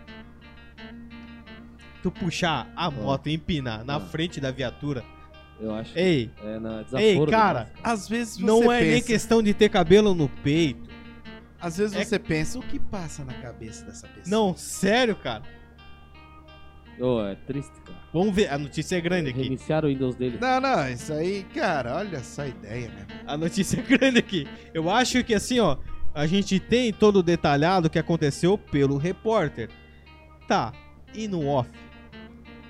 [2.03, 4.01] tu puxar a moto e empinar na Ah.
[4.01, 5.05] frente da viatura.
[5.61, 5.96] Eu acho.
[5.98, 7.70] Ei, É na ei, cara.
[7.82, 10.88] Às vezes você não é nem questão de ter cabelo no peito.
[11.61, 14.24] às vezes é- você pensa o que passa na cabeça dessa pessoa.
[14.28, 15.42] Não, sério, cara.
[17.00, 17.98] Ô, é triste, cara.
[18.12, 19.40] Vamos ver, a notícia é grande aqui.
[19.40, 20.38] Reiniciar o Windows dele.
[20.40, 23.06] Não, não, isso aí, cara, olha só a ideia, né?
[23.26, 24.46] A notícia é grande aqui.
[24.74, 25.76] Eu acho que assim, ó,
[26.14, 29.68] a gente tem todo o detalhado que aconteceu pelo repórter.
[30.48, 30.72] Tá,
[31.14, 31.68] e no off?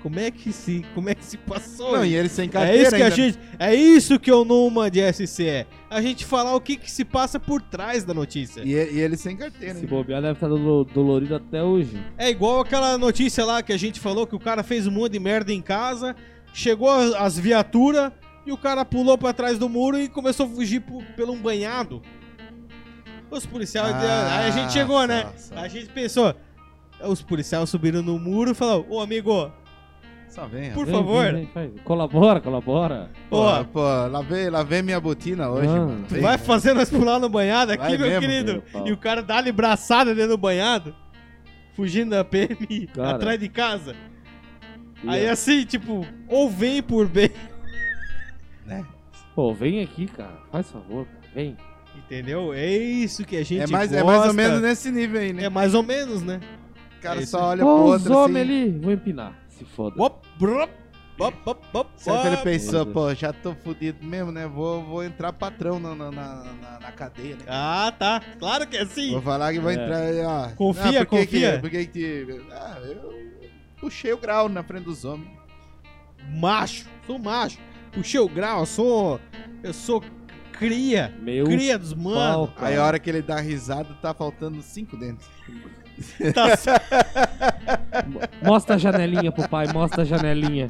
[0.01, 1.91] Como é que se, como é que se passou?
[1.91, 3.15] Não, e ele sem é carteira isso que a ainda.
[3.15, 5.65] gente, é isso que o Numa de SC é.
[5.89, 8.61] A gente falar o que que se passa por trás da notícia.
[8.63, 12.01] E, e ele sem carteira Se bobear, deve estar dolo- dolorido até hoje.
[12.17, 15.11] É igual aquela notícia lá que a gente falou que o cara fez um monte
[15.13, 16.15] de merda em casa,
[16.53, 18.11] chegou as as viaturas
[18.45, 21.41] e o cara pulou pra trás do muro e começou a fugir por- pelo um
[21.41, 22.01] banhado.
[23.29, 23.93] Os policiais.
[23.93, 25.27] Ah, aí a gente chegou, né?
[25.55, 26.33] A gente pensou.
[27.01, 29.51] Os policiais subiram no muro e falaram: Ô amigo,
[30.29, 31.33] Só vem, por Vem, favor.
[31.33, 31.69] vem, vem.
[31.83, 33.09] Colabora, colabora.
[33.29, 36.05] Pô, pô, lavei, lavei minha botina hoje, Ah, mano.
[36.07, 38.63] Tu Vem, vai fazer nós pular no banhado aqui, Vai meu mesmo, querido?
[38.73, 38.87] meu.
[38.87, 40.95] E o cara dá-lhe braçada dentro do banhado,
[41.75, 43.15] fugindo da PM Cara.
[43.15, 43.95] atrás de casa.
[45.03, 47.31] E, Aí ó, assim, tipo, ou vem por bem,
[48.67, 48.85] Né?
[49.35, 50.37] Pô, vem aqui, cara.
[50.51, 51.07] Faz favor.
[51.33, 51.57] Vem.
[51.97, 52.53] entendeu?
[52.53, 54.17] É isso que a gente É mais, é gosta.
[54.17, 55.45] mais ou menos nesse nível aí, né?
[55.45, 56.39] É mais ou menos, né?
[56.97, 58.61] o cara é só olha pro Ó, os outro homens assim.
[58.63, 58.79] ali.
[58.79, 59.33] Vou empinar.
[59.59, 60.01] Se foda.
[60.01, 60.25] Op,
[61.19, 64.47] op, op, que ele pensou, pô, já tô fudido mesmo, né?
[64.47, 66.43] Vou, vou entrar patrão na, na, na,
[66.79, 67.43] na- cadeia, né?
[67.47, 68.21] Ah, tá.
[68.39, 69.11] Claro que é assim.
[69.11, 69.73] Vou falar que vou É.
[69.73, 70.47] entrar aí, ó.
[70.55, 71.51] Confia, Ah, por que confia.
[71.51, 72.41] Que, por que que...
[72.51, 73.13] Ah, eu
[73.81, 75.29] puxei o grau na frente dos homens.
[76.39, 77.57] Macho, sou macho.
[77.91, 79.19] Puxei o grau, eu sou.
[79.61, 80.01] Eu sou
[80.53, 81.13] cria.
[81.21, 82.47] Meu Cria dos pau, mano.
[82.49, 82.67] cara.
[82.67, 85.27] Aí a hora que ele dá risada, tá faltando cinco dentes.
[86.33, 86.85] Tá certo.
[88.43, 90.67] Mostra a janelinha pro pai, mostra a janelinha.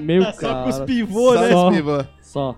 [0.00, 0.62] Meu Tá só cara.
[0.62, 1.50] com os pivôs, Só né?
[1.52, 1.70] Só.
[1.70, 2.04] pivô.
[2.22, 2.56] Só.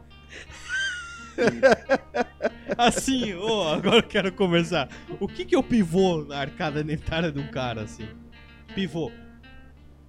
[2.77, 4.89] Assim, ô, agora eu quero conversar.
[5.21, 8.09] O que que é o pivô na arcada dentária de um cara, assim?
[8.75, 9.11] Pivô.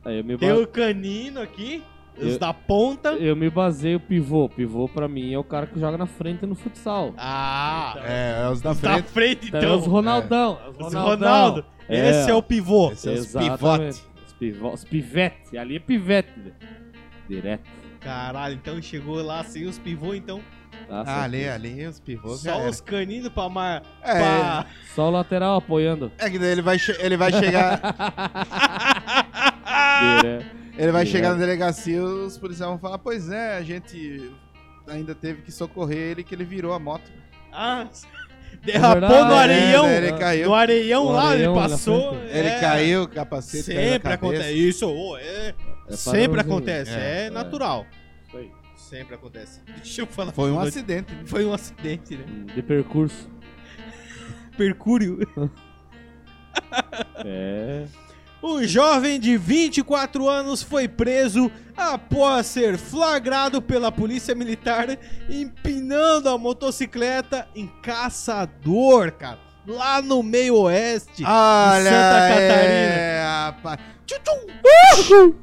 [0.06, 1.84] Aí eu me, Tem o canino aqui,
[2.22, 3.10] os Eu- da ponta.
[3.14, 4.48] eu me baseio pivô.
[4.50, 7.14] Pivô pra mim é o cara que joga na frente no futsal.
[7.18, 9.06] Ah, É, é os da os da frente.
[9.10, 9.80] frente, Então, então.
[9.80, 10.60] os Ronaldão.
[10.80, 11.66] Os Os Ronaldo.
[11.88, 12.10] É.
[12.10, 12.92] Esse é o pivô.
[12.92, 14.04] Esse é os pivote.
[14.26, 14.70] Os, pivo...
[14.74, 15.58] os pivete.
[15.58, 16.32] Ali é pivete.
[16.40, 16.56] velho.
[17.28, 17.70] Direto.
[18.00, 20.40] Caralho, então chegou lá sem os pivô, então.
[20.90, 23.84] Ah, ali, ali, os pivôs Só os caninos pra mar.
[24.02, 24.66] É, pra-
[24.96, 26.12] Só o lateral apoiando.
[26.18, 27.80] é que daí ele vai, che- ele vai chegar...
[30.22, 30.59] Direto.
[30.82, 31.12] Ele vai Direto.
[31.18, 34.32] chegar na delegacia e os policiais vão falar, pois é, a gente
[34.88, 37.12] ainda teve que socorrer ele que ele virou a moto.
[37.52, 37.88] Ah,
[38.64, 39.86] derrapou no areião.
[39.86, 40.48] É, ele caiu.
[40.48, 42.14] No areião lá, areião ele passou.
[42.16, 42.38] frente.
[42.38, 42.60] Ele é.
[42.60, 44.14] caiu, o capacete caiu Sempre cabeça.
[44.16, 44.54] acontece.
[44.70, 45.54] Isso, ô, é.
[45.88, 46.92] É Sempre acontece.
[46.92, 47.86] É, É, natural.
[48.28, 48.52] Isso aí.
[48.76, 49.62] Sempre acontece.
[49.84, 50.32] Deixa eu falar.
[50.32, 51.14] Foi um acidente.
[51.14, 51.22] né?
[51.26, 52.26] Foi um acidente, né?
[52.28, 53.30] Hum, De percurso.
[54.58, 55.20] Percúrio.
[57.26, 57.86] É.
[58.42, 64.88] Um jovem de 24 anos foi preso após ser flagrado pela polícia militar
[65.30, 69.40] empinando a motocicleta em Caçador, cara.
[69.68, 71.24] Lá no meio oeste.
[71.26, 72.50] Olha, Santa Catarina.
[72.50, 73.80] É, rapaz.
[74.06, 75.34] Tchum, tchum.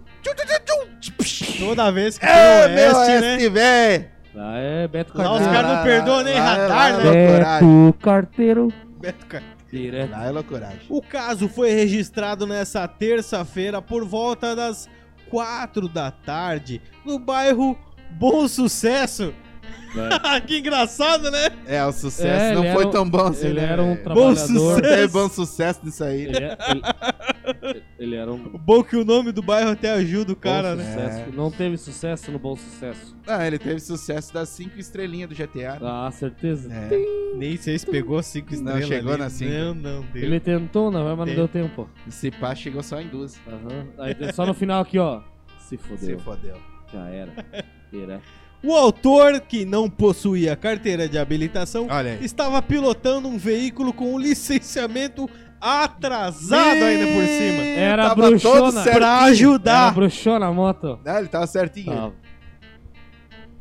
[1.59, 3.31] Toda vez que tem É, meu oeste, né?
[3.33, 4.09] oeste, véi.
[4.35, 5.53] Lá é Beto Lá os Carteiro.
[5.55, 7.39] caras não perdoam nem lá- radar, lá- né?
[7.39, 7.87] lá- loucuragem.
[7.87, 8.73] Beto Carteiro.
[9.01, 9.43] Beto Car-
[10.11, 10.87] Lá é loucuragem.
[10.89, 14.89] O caso foi registrado nessa terça-feira por volta das
[15.29, 17.77] 4 da tarde no bairro
[18.12, 19.35] Bom Sucesso.
[20.35, 20.41] É.
[20.47, 21.49] que engraçado, né?
[21.67, 23.73] É, o sucesso É, não ele foi um- tão bom assim, Ele né?
[23.73, 24.37] era um trabalhador.
[24.37, 24.81] sucesso.
[24.83, 26.23] Teve bom sucesso nisso aí.
[26.23, 26.83] Ele, é- ele-
[27.99, 30.77] ele era um O bom que o nome do bairro até ajuda o cara, bom
[30.77, 30.85] né?
[30.85, 31.19] sucesso.
[31.29, 31.33] É.
[31.37, 33.17] Não teve sucesso no bom sucesso.
[33.27, 35.75] Não, ele teve sucesso das cinco estrelinhas do GTA.
[35.75, 35.79] né?
[35.83, 36.73] Ah, certeza.
[36.73, 37.35] É.
[37.37, 38.87] Nem sei se pegou cinco Não, estrelas.
[38.87, 39.23] chegou ali.
[39.23, 39.51] na cinco.
[39.53, 40.23] Não, não deu.
[40.23, 41.35] Ele tentou, não, mas não Tem.
[41.35, 41.89] deu tempo.
[42.07, 43.39] Esse pá chegou só em duas.
[43.47, 43.87] Aham.
[43.99, 45.21] Aí, só no final aqui, ó.
[45.59, 46.19] Se Se fodeu.
[46.21, 46.57] fodeu.
[46.93, 47.33] Já era.
[47.93, 48.23] Direto.
[48.63, 52.25] O autor, que não possuía carteira de habilitação, Olha aí.
[52.25, 55.29] estava pilotando um veículo com um licenciamento
[55.61, 57.63] atrasado ainda por cima.
[57.63, 58.61] Era Tava bruxona.
[58.61, 58.97] todo certo.
[58.97, 59.95] Pra Era ajudar.
[59.95, 60.99] bruxona a moto.
[61.05, 61.95] Ah, ele tava certinho.
[61.95, 62.13] Tava.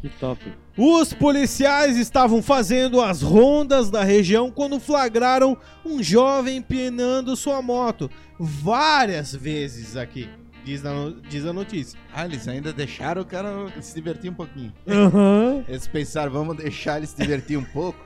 [0.01, 0.53] Que top.
[0.77, 8.11] Os policiais estavam fazendo as rondas da região quando flagraram um jovem empenhando sua moto
[8.37, 10.29] várias vezes aqui,
[10.65, 10.91] diz, na
[11.29, 11.97] diz a notícia.
[12.13, 14.73] Ah, eles ainda deixaram o cara se divertir um pouquinho.
[14.85, 15.63] Aham.
[15.67, 18.04] Eles pensaram, vamos deixar ele se divertir um pouco.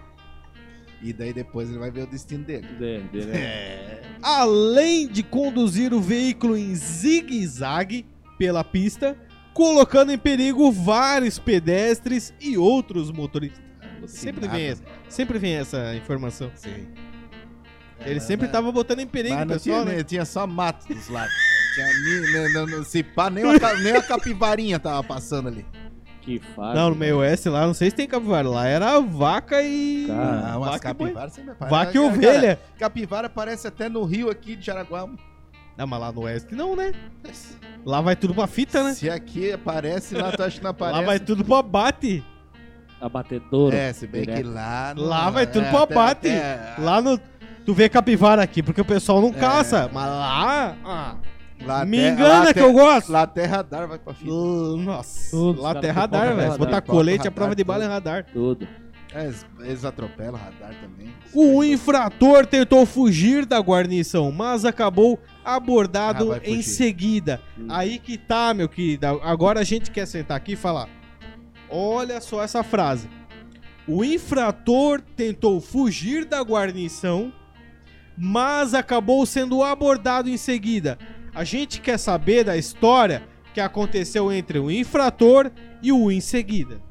[1.02, 2.68] E daí depois ele vai ver o destino dele.
[2.78, 3.38] De, de, né?
[3.38, 4.02] É.
[4.22, 8.06] Além de conduzir o veículo em zigue-zague
[8.38, 9.18] pela pista,
[9.54, 13.64] colocando em perigo vários pedestres e outros motoristas.
[14.08, 16.52] Sempre vem, essa, sempre vem essa informação.
[16.56, 16.88] Sim.
[18.06, 20.04] Ele sempre tava botando em perigo Mas não pessoal, tinha, né?
[20.04, 21.34] tinha só mato dos lados.
[21.76, 25.66] Tinha ni- não, não, não, se pá, nem, uma, nem a capivarinha tava passando ali.
[26.22, 26.76] Que fase.
[26.78, 28.48] Não, no meio oeste lá, não sei se tem capivara.
[28.50, 30.06] Lá era vaca e.
[30.08, 31.08] Cara, umas vaca, e boi.
[31.08, 31.78] capivaras sempre aparecem.
[31.78, 32.60] vaca e Cara, ovelha.
[32.78, 35.08] Capivara aparece até no rio aqui de Jaraguá.
[35.78, 36.92] Não, mas lá no oeste não, né?
[37.86, 38.94] Lá vai tudo pra fita, né?
[38.94, 41.00] Se aqui aparece, lá tu acha que não aparece.
[41.00, 42.24] Lá vai tudo pro abate.
[43.00, 43.74] Abatedouro.
[43.76, 44.52] É, se bem que Direto.
[44.54, 44.94] lá...
[44.96, 46.30] não- Lá vai tudo é, pro até- abate.
[46.30, 47.18] até- Lá no.
[47.66, 49.34] Tu vê capivara aqui, porque o pessoal não É.
[49.34, 49.90] caça.
[49.94, 50.76] Mas lá.
[50.84, 51.16] ah,
[51.66, 53.12] lá me até- engana que eu gosto.
[53.12, 54.32] Lá até radar vai pra fita.
[54.32, 55.32] Uh, Nossa.
[55.32, 56.52] Tudo, lá tem tocam radar, velho.
[56.54, 58.26] Se botar colete, a prova de bala é radar.
[58.32, 58.68] Tudo.
[59.12, 59.32] É,
[59.62, 61.12] eles, atropelam radar também.
[61.34, 67.42] O infrator tentou fugir da guarnição, mas acabou Ah, abordado vai em seguida.
[67.58, 67.66] Hum.
[67.70, 69.08] Aí que tá, meu querido.
[69.24, 70.88] Agora a gente quer sentar aqui e falar.
[71.68, 73.10] Olha só essa frase.
[73.88, 77.34] O infrator tentou fugir da guarnição,
[78.16, 81.00] mas acabou sendo abordado em seguida.
[81.40, 83.24] A gente quer saber da história
[83.54, 85.50] que aconteceu entre o infrator
[85.82, 86.82] e o em seguida.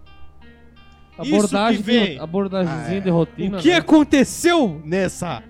[1.22, 2.14] Isso Abordagem que vem.
[2.14, 3.00] de, abordagemzinha Ah, é.
[3.00, 3.58] de rotina.
[3.58, 3.76] o que né?
[3.76, 5.42] aconteceu nessa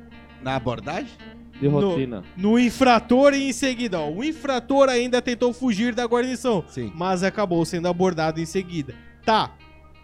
[0.42, 1.12] Na abordagem?
[1.60, 2.24] De rotina.
[2.36, 6.90] no infrator e em seguida, ó, o infrator ainda tentou fugir da guarnição, Sim.
[6.92, 8.96] mas acabou sendo abordado em seguida.
[9.24, 9.52] Tá,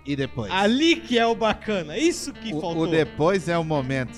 [0.06, 0.52] E depois?
[0.52, 2.82] ali que é o bacana, isso que o, faltou.
[2.84, 4.16] o depois é o momento.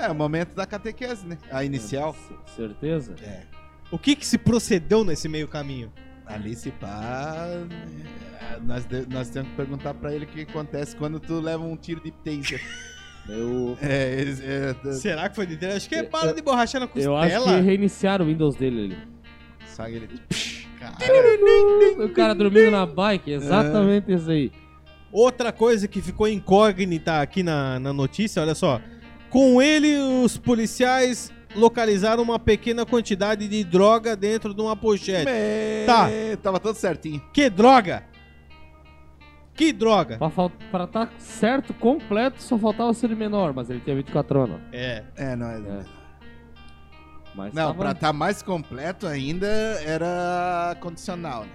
[0.00, 1.36] É, o momento da catequese, né?
[1.50, 2.14] A inicial.
[2.14, 3.14] C- Certeza?
[3.22, 3.42] É.
[3.90, 5.92] O que que se procedeu nesse meio caminho?
[6.26, 7.46] Ali se pá.
[7.46, 11.76] é, Nós, nós temos que perguntar pra ele o que acontece quando tu leva um
[11.76, 12.60] tiro de taser.
[13.28, 14.22] Eu, É.
[14.42, 15.74] É, d- Será que foi de Deus?
[15.76, 17.20] Acho que é Eu- bala de borracha na eu costela.
[17.20, 18.98] acho que reiniciaram o Windows dele ali.
[19.66, 20.20] sabe ele.
[22.02, 24.50] O cara dormindo na bike, exatamente isso aí.
[25.12, 28.80] Outra coisa que ficou incógnita aqui na, na notícia, olha só.
[29.30, 35.24] Com ele, os policiais localizaram uma pequena quantidade de droga dentro de uma pochete.
[35.24, 36.08] Me- Tá.
[36.42, 37.20] Tava tudo certinho.
[37.32, 38.04] Que droga?
[39.54, 40.16] Que droga?
[40.16, 44.60] Pra, fal- pra tá certo, completo, só faltava ser menor, mas ele tinha 24 anos.
[44.72, 45.04] É.
[45.16, 45.56] É, não é.
[45.58, 45.84] É.
[47.34, 51.50] Mas Não, tava pra estar mais completo ainda era condicional, né?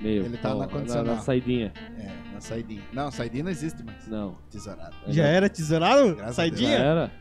[0.00, 1.16] Meio, ele tá ó, na condicional.
[1.16, 1.72] na saidinha.
[1.98, 2.82] É, na saidinha.
[2.92, 4.06] Não, saidinha não existe mais.
[4.08, 4.36] Não.
[4.50, 4.94] Tesourado.
[5.08, 6.14] Já era tesourado?
[6.16, 6.76] Graças a Já Saidinha?
[6.78, 7.12] era.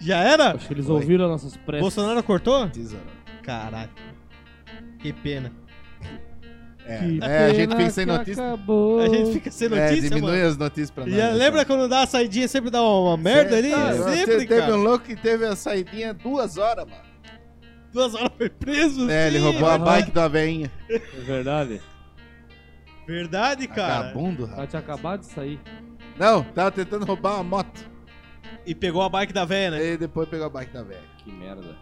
[0.00, 0.54] Já era?
[0.54, 0.94] Acho que eles Foi.
[0.94, 1.80] ouviram nossas preces.
[1.82, 2.68] Bolsonaro cortou?
[2.70, 3.10] Tesourado.
[3.42, 3.90] Caralho.
[4.98, 5.52] Que pena.
[6.86, 8.48] É, Que é, a gente fica sem notícia.
[8.54, 9.00] Acabou.
[9.00, 10.48] A gente fica sem É, notícia, diminui mano.
[10.48, 11.14] as notícias pra nós.
[11.14, 13.70] Já né, lembra quando dá a saidinha sempre dá uma, uma merda ali?
[13.70, 17.07] Tá, sempre, te- Teve um louco que teve a saidinha duas horas, mano.
[17.92, 19.08] Duas horas foi preso.
[19.10, 20.70] É, ele sim, roubou a bike da veinha.
[20.88, 21.80] É verdade.
[23.06, 24.02] Verdade, cara.
[24.02, 24.70] Vagabundo, Ela rapaz.
[24.70, 25.60] tinha acabado de sair.
[26.18, 27.88] Não, tava tentando roubar uma moto.
[28.66, 29.84] E pegou a bike da véia, né?
[29.92, 31.00] E depois pegou a bike da velha.
[31.18, 31.74] Que merda.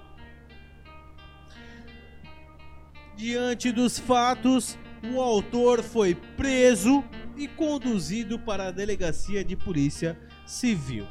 [3.17, 4.79] Diante dos fatos,
[5.13, 7.03] o autor foi preso
[7.37, 11.07] e conduzido para a delegacia de polícia civil.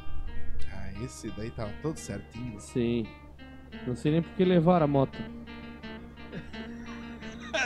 [0.72, 2.58] Ah, esse daí tava todo certinho.
[2.60, 3.06] Sim.
[3.86, 5.18] Não sei nem por que levaram a moto.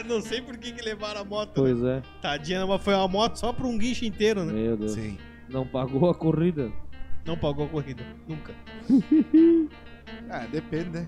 [0.07, 1.53] Não sei por que, que levaram a moto.
[1.55, 2.03] Pois é.
[2.23, 4.53] Tadinha, mas foi uma moto só para um guincho inteiro, né?
[4.53, 4.93] Meu Deus.
[4.93, 5.19] Sim.
[5.49, 6.71] Não pagou a corrida.
[7.27, 8.05] Não pagou a corrida.
[8.27, 8.55] Nunca.
[10.29, 11.07] Ah, depende, né?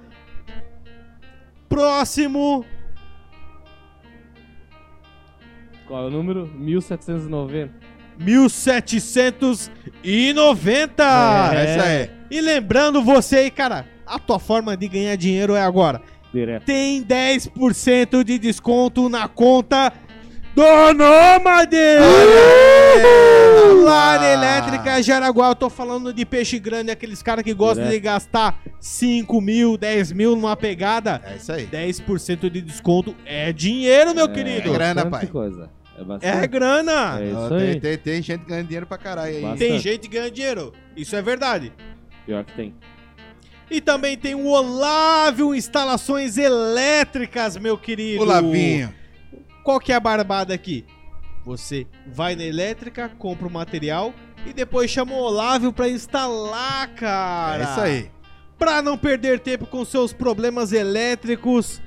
[1.69, 2.65] Próximo.
[5.89, 6.47] Qual é o número?
[6.55, 7.75] 1790.
[8.19, 11.05] 1790.
[11.55, 12.16] É isso aí.
[12.31, 16.01] E lembrando você aí, cara, a tua forma de ganhar dinheiro é agora.
[16.33, 16.65] Direto.
[16.65, 19.93] Tem 10% de desconto na conta
[20.55, 20.63] do
[20.95, 21.77] Nômade!
[23.85, 27.93] Lá na Elétrica Jaraguá, eu tô falando de peixe grande, aqueles caras que gostam Direto.
[27.93, 31.23] de gastar 5 mil, 10 mil numa pegada.
[31.25, 31.67] É isso aí.
[31.67, 34.71] 10% de desconto é dinheiro, meu querido.
[34.71, 35.27] É grana, bastante pai.
[35.27, 35.71] coisa.
[36.23, 37.19] É É grana.
[37.21, 37.81] É tem, aí.
[37.81, 39.43] tem, tem gente ganhando dinheiro pra caralho aí.
[39.43, 39.59] Bastante.
[39.59, 40.73] Tem gente que ganha dinheiro.
[40.97, 41.73] Isso é verdade.
[42.27, 42.75] Pior que tem.
[43.71, 48.23] E também tem o Olávio Instalações Elétricas, meu querido.
[48.23, 48.93] O Lavinho.
[49.65, 50.85] Qual que é a barbada aqui?
[51.45, 54.13] Você vai na elétrica, compra o material
[54.45, 57.63] e depois chama o Olávio pra instalar, cara.
[57.63, 58.11] É isso aí.
[58.59, 61.81] Pra não perder tempo com seus problemas elétricos,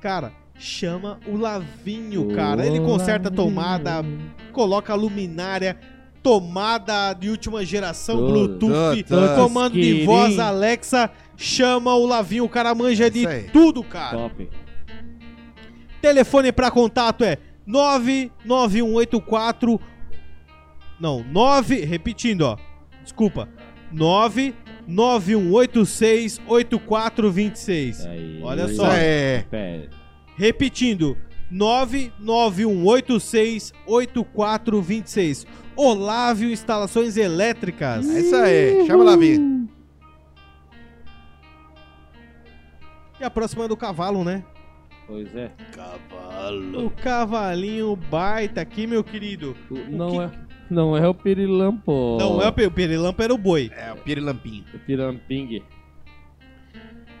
[0.00, 2.66] cara, chama o Lavinho, cara.
[2.66, 4.04] Ele conserta a tomada,
[4.52, 5.78] coloca a luminária,
[6.22, 9.34] tomada de última geração, Tudo, Bluetooth, tudo, tudo.
[9.36, 10.04] comando de Esquirim.
[10.06, 13.44] voz Alexa, chama o Lavinho, o cara manja de Isso aí.
[13.52, 14.16] tudo, cara.
[14.18, 14.48] Top.
[16.02, 19.80] Telefone pra contato é 99184
[20.98, 22.56] Não, 9, repetindo, ó.
[23.02, 23.48] Desculpa.
[23.92, 28.06] 99186 8426.
[28.06, 28.40] Aí.
[28.42, 28.86] Olha só.
[29.50, 29.88] Pera.
[30.36, 31.16] Repetindo,
[31.50, 35.46] 99186 8426.
[35.82, 38.08] Olávio Instalações Elétricas.
[38.08, 38.86] É isso aí.
[38.86, 39.68] Chama o Lavinho.
[43.20, 44.42] E a próxima é do cavalo, né?
[45.06, 45.50] Pois é.
[45.72, 46.86] Cavalo.
[46.86, 49.56] O cavalinho baita aqui, meu querido.
[49.70, 50.30] O- Não que- é.
[50.70, 52.16] Não é o pirilampo.
[52.20, 53.72] Não é o o Perilampo, era o boi.
[53.76, 54.64] É, o Pirilampinho.
[54.72, 55.62] o piramping.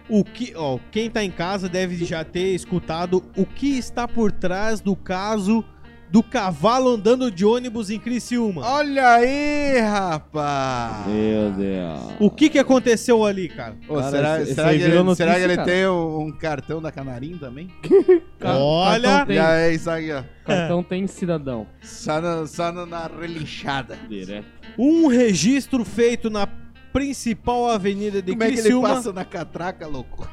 [0.08, 4.30] O que, ó, quem tá em casa deve já ter escutado o que está por
[4.30, 5.64] trás do caso
[6.10, 8.62] do cavalo andando de ônibus em Criciúma.
[8.66, 11.06] Olha aí, rapaz.
[11.06, 12.00] Meu Deus.
[12.18, 13.76] O que que aconteceu ali, cara?
[13.88, 15.68] Ô, Cara, será, esse- será esse aí que virou ele, notícia, será que ele cara.
[15.68, 17.70] tem um, um cartão da Canarim também?
[18.42, 19.24] Olha!
[19.24, 20.22] Tem, E aí, isso aí, ó.
[20.44, 21.66] cartão tem cidadão.
[21.82, 23.96] Só, no- só no- na relinchada.
[24.08, 24.46] Direto.
[24.78, 26.48] Um registro feito na
[26.92, 30.28] principal avenida de Como é que ele Criciúma passa na catraca, louco?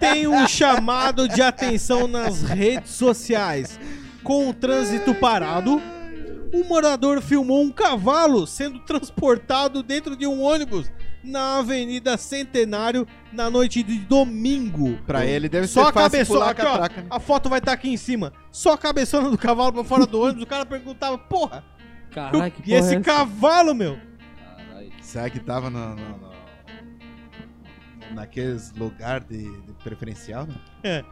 [0.00, 3.78] tem um chamado de atenção nas redes sociais.
[4.24, 5.80] Com o trânsito parado,
[6.52, 10.90] um morador filmou um cavalo sendo transportado dentro de um ônibus
[11.22, 14.98] na Avenida Centenário na noite de domingo.
[15.06, 16.64] Pra ele deve Só ser a cabeçona, aqui, ó.
[16.72, 17.02] catraca.
[17.02, 17.06] né?
[17.10, 18.32] A foto vai estar aqui em cima.
[18.50, 20.42] Só a cabeçona do cavalo pra fora do ônibus.
[20.42, 21.62] O cara perguntava, porra,
[22.10, 23.98] Caralho, que e porra esse é cavalo, meu?
[24.68, 24.92] Caralho.
[25.02, 26.34] Será que tava no, no- no-
[28.14, 30.54] naqueles lugares de, de preferencial, né?
[30.82, 31.04] É.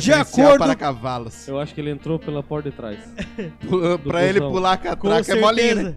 [0.00, 1.46] Preferencial acordo- para cavalos.
[1.48, 2.98] Eu acho que ele entrou pela porta de trás.
[4.02, 5.96] Pra ele pular a Com catraca é molinho, né?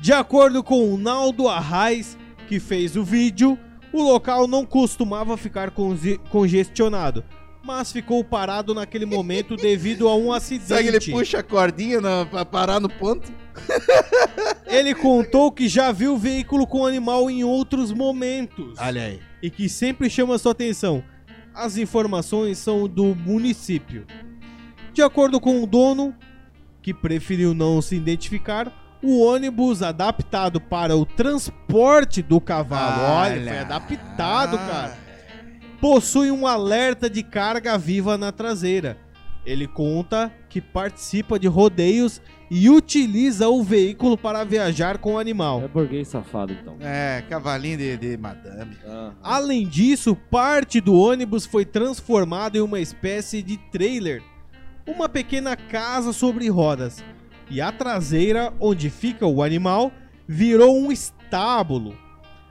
[0.00, 2.16] De acordo com o Naldo Arraes,
[2.48, 3.58] que fez o vídeo,
[3.92, 7.22] o local não costumava ficar conge- congestionado,
[7.62, 10.66] mas ficou parado naquele momento devido a um acidente.
[10.68, 13.30] Será que ele puxa a cordinha na, pra parar no ponto?
[14.66, 19.20] Ele contou que já viu o veículo com animal em outros momentos Olha aí.
[19.42, 21.02] e que sempre chama sua atenção.
[21.60, 24.06] As informações são do município.
[24.94, 26.14] De acordo com o dono,
[26.80, 33.58] que preferiu não se identificar, o ônibus adaptado para o transporte do cavalo, olha, foi
[33.58, 34.98] adaptado, Ah, cara,
[35.82, 38.96] possui um alerta de carga viva na traseira.
[39.44, 42.20] Ele conta que participa de rodeios
[42.50, 45.62] e utiliza o veículo para viajar com o animal.
[45.62, 46.76] É burguês safado, então.
[46.80, 48.76] É, cavalinho de, de madame.
[48.84, 54.20] Ah, Além disso, parte do ônibus foi transformado em uma espécie de trailer,
[54.84, 57.02] uma pequena casa sobre rodas,
[57.48, 59.92] e a traseira, onde fica o animal,
[60.26, 61.96] virou um estábulo.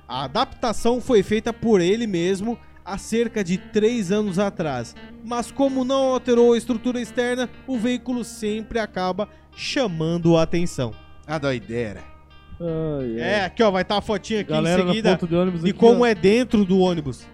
[0.07, 2.57] A adaptação foi feita por ele mesmo,
[2.91, 4.95] há cerca de 3 anos atrás.
[5.23, 10.93] Mas como não alterou a estrutura externa, o veículo sempre acaba chamando a atenção.
[11.27, 12.01] A doideira.
[12.61, 15.63] Ai, É, aqui ó, vai estar a fotinha aqui Galera em seguida ponto de ônibus
[15.63, 16.05] de aqui, como ó.
[16.05, 17.25] é dentro do ônibus.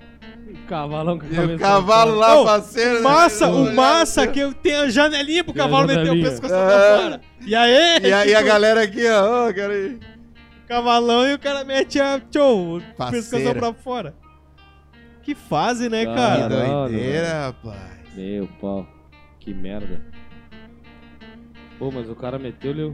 [0.68, 3.04] Cavalão com a E cabeça o cavalo lá, Ô, parceiro.
[3.04, 3.54] Massa, né?
[3.54, 6.66] o massa que tenho a janelinha pro Tem cavalo meter o pescoço Ah.
[6.66, 7.22] pra fora.
[7.46, 10.00] E aí, E a, e a tipo, galera aqui, ó, ó, cara aí.
[10.68, 14.16] cavalão e o cara mete a tchou, o pescoço pra fora.
[15.26, 18.14] Que fase, né, Cara, Que doideira, rapaz.
[18.16, 18.88] Meu pau.
[19.40, 20.00] Que merda.
[21.80, 22.94] Pô, mas o cara meteu-lhe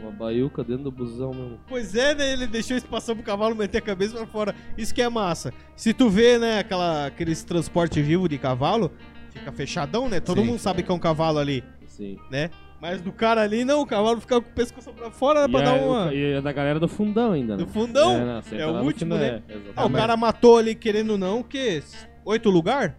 [0.00, 1.60] uma baiuca dentro do busão mesmo.
[1.68, 2.32] Pois é, né?
[2.32, 4.54] Ele deixou espação pro cavalo meter a cabeça pra fora.
[4.76, 5.52] Isso que é massa.
[5.76, 8.90] Se tu vê, né, aquela, aqueles transporte vivo de cavalo,
[9.30, 10.18] fica fechadão, né?
[10.18, 10.46] Todo Sim.
[10.46, 12.16] mundo sabe que é um cavalo ali, Assim.
[12.30, 12.50] né?
[12.80, 15.50] Mas do cara ali, não, o cavalo fica com o pescoço pra fora, dá E
[15.52, 16.06] pra dar é, uma...
[16.06, 17.64] o- e é da galera do fundão ainda, né?
[17.64, 18.12] Do fundão?
[18.12, 19.42] É, não, você É entra o último, né?
[19.48, 21.82] É, Ah, o cara matou ali, querendo ou não, o quê?
[22.24, 22.96] Oito lugar?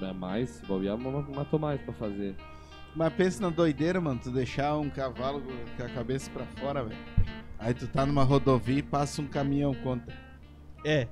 [0.00, 2.34] É mais, se bobear, ma- matou mais pra fazer.
[2.94, 5.42] Mas pensa na doideira, mano, tu deixar um cavalo
[5.76, 6.98] com a cabeça pra fora, velho.
[7.58, 10.14] Aí tu tá numa rodovia e passa um caminhão contra.
[10.84, 11.06] É.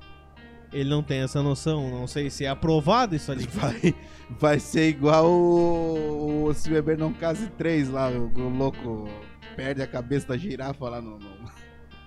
[0.73, 3.47] Ele não tem essa noção, não sei se é aprovado isso ali.
[3.53, 3.95] Vai,
[4.39, 9.09] vai ser igual o, o Se Beber Não Case 3 lá, o, o louco
[9.57, 11.31] perde a cabeça da girafa lá no, no,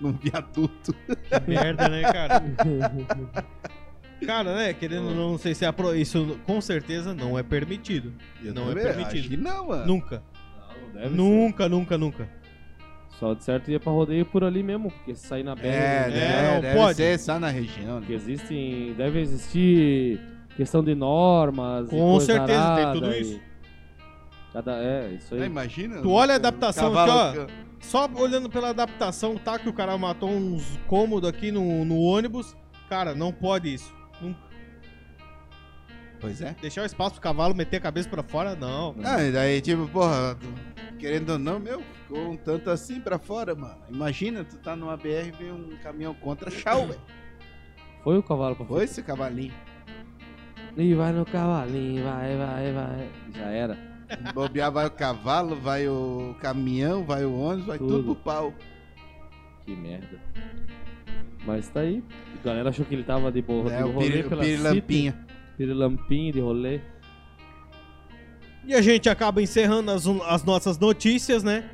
[0.00, 0.94] num viaduto.
[0.94, 2.42] Que merda, né, cara?
[4.24, 5.98] Cara, né, querendo ou não, não sei se é aprovado.
[5.98, 8.14] Isso com certeza não é permitido.
[8.42, 9.18] Eu Não é permitido.
[9.18, 9.86] Acho que não, mano.
[9.86, 10.22] Nunca.
[10.56, 12.28] Não, não deve Nunca, nunca, nunca.
[13.18, 15.66] Só de certo ia pra rodeio por ali mesmo, porque se sair na BR.
[15.66, 16.08] É, né?
[16.08, 16.96] né, não deve pode.
[16.96, 18.00] ser só na região.
[18.00, 18.06] Né?
[18.10, 18.92] existem.
[18.94, 20.20] Deve existir
[20.56, 21.86] questão de normas.
[21.86, 23.40] e Com certeza, tem arada tudo e- isso.
[24.52, 25.42] Cada, é, isso aí.
[25.42, 26.00] Ah, imagina.
[26.00, 29.58] Tu olha a adaptação cavalo- aqui, Só olhando pela adaptação, tá?
[29.58, 32.56] Que o cara matou uns cômodos aqui no, no ônibus.
[32.88, 33.92] Cara, não pode isso.
[36.24, 36.56] Pois é.
[36.58, 38.94] Deixar o espaço pro cavalo meter a cabeça pra fora, não.
[39.04, 40.38] Ah, e daí, tipo, porra,
[40.98, 43.76] querendo ou não, meu, ficou um tanto assim pra fora, mano.
[43.90, 47.00] Imagina, tu tá numa BR e vê um caminhão contra chau, velho.
[48.02, 49.52] Foi o cavalo pra Foi esse cavalinho.
[50.78, 53.08] E vai no cavalinho, vai, vai, vai.
[53.34, 53.78] Já era.
[54.32, 58.14] Bobear vai o cavalo, vai o caminhão, vai o ônibus, vai tudo, Tudo.
[58.14, 58.54] pro pau.
[59.66, 60.18] Que merda.
[61.44, 62.02] Mas tá aí.
[62.40, 63.70] A galera achou que ele tava de boa.
[63.70, 65.33] É, o o pela pirilampinha.
[65.54, 66.80] City, Pirilampinho de rolê.
[68.66, 71.70] E a gente acaba encerrando as, as nossas notícias, né?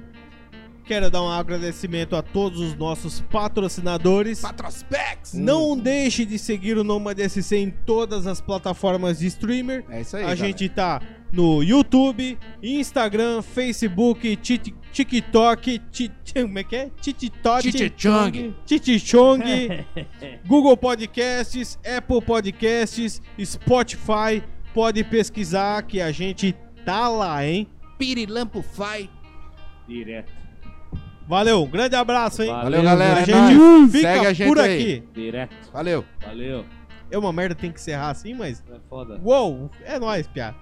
[0.85, 4.41] Quero dar um agradecimento a todos os nossos patrocinadores.
[4.41, 5.35] Patrospex!
[5.35, 9.85] Não deixe de seguir o Nomad SC em todas as plataformas de streamer.
[9.89, 10.47] É isso aí, A galera.
[10.49, 11.01] gente tá
[11.33, 16.91] no YouTube, Instagram, Facebook, Tik- TikTok, Ti- como é que é?
[17.01, 18.55] TikTok, Chichichong.
[18.67, 19.41] Titichong,
[20.47, 24.43] Google Podcasts, Apple Podcasts, Spotify.
[24.75, 27.69] Pode pesquisar que a gente tá lá, hein?
[27.99, 29.11] Pirilampo Fai.
[29.87, 30.33] Direto.
[31.27, 32.51] Valeu, um grande abraço, hein?
[32.51, 33.19] Valeu, galera.
[33.19, 33.93] A é gente nóis.
[33.93, 34.83] fica Segue a gente por aí.
[34.83, 35.09] aqui.
[35.13, 35.55] Direto.
[35.73, 36.05] Valeu.
[36.25, 36.65] Valeu.
[37.11, 38.65] É uma merda, tem que encerrar assim, mas.
[38.69, 39.21] É foda.
[39.23, 40.55] Uou, é nóis, piá.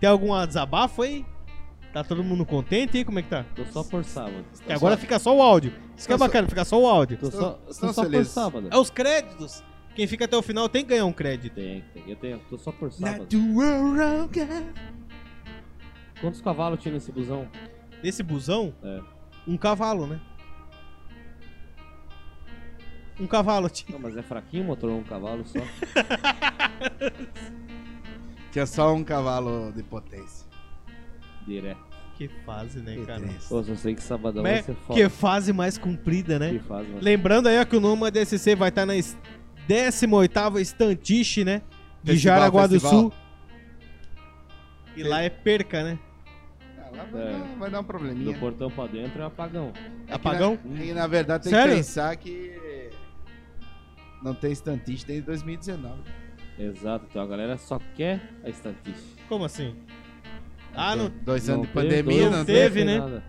[0.00, 1.24] Tem algum desabafo aí?
[1.96, 3.06] Tá todo mundo contente aí?
[3.06, 3.42] Como é que tá?
[3.54, 4.44] Tô só por sábado.
[4.66, 5.72] Que agora fica só o áudio.
[5.96, 7.16] Isso que é Estão bacana, fica só o áudio.
[7.16, 8.32] Tô só, tô Estão só por felizes.
[8.34, 8.68] sábado.
[8.70, 9.64] É os créditos.
[9.94, 11.54] Quem fica até o final tem que ganhar um crédito.
[11.54, 12.02] Tem, tem.
[12.06, 12.38] Eu tenho.
[12.50, 13.22] Tô só por sábado.
[13.22, 14.62] Natural girl.
[16.20, 17.48] Quantos cavalos tinha nesse busão?
[18.02, 19.00] Nesse busão, É.
[19.48, 20.20] um cavalo, né?
[23.18, 23.92] Um cavalo tinha.
[23.92, 25.60] Não, mas é fraquinho o motor, um cavalo só.
[28.52, 30.45] Tinha só um cavalo de potência.
[31.46, 31.84] Direto.
[32.16, 33.22] Que fase, né, Que cara?
[33.48, 34.98] Pô, só sei que sabadão Mas vai ser foda.
[35.00, 36.52] que fase mais comprida, né?
[36.52, 37.02] Que faz, mas...
[37.02, 41.60] Lembrando aí ó, que o Noma DSC vai estar na 18ª Estantiche, né?
[42.02, 43.00] De Festival, Jaraguá do festival.
[43.00, 43.12] Sul.
[44.96, 45.98] E lá é perca, né?
[46.78, 47.32] Ah, lá vai, É.
[47.32, 48.38] dar, vai dar um Do probleminha.
[48.38, 49.72] portão pra dentro é apagão.
[50.08, 50.58] É Apagão?
[50.64, 51.70] Na, e na verdade tem Sério?
[51.72, 52.90] que pensar que
[54.22, 56.00] não tem estantista desde 2019.
[56.58, 57.04] Exato.
[57.10, 59.22] Então a galera só quer a estatística.
[59.28, 59.76] Como assim?
[60.76, 61.10] Ah, não.
[61.22, 62.58] Dois anos de teve pandemia, não não teve.
[62.60, 62.98] teve, né?
[62.98, 63.22] nada.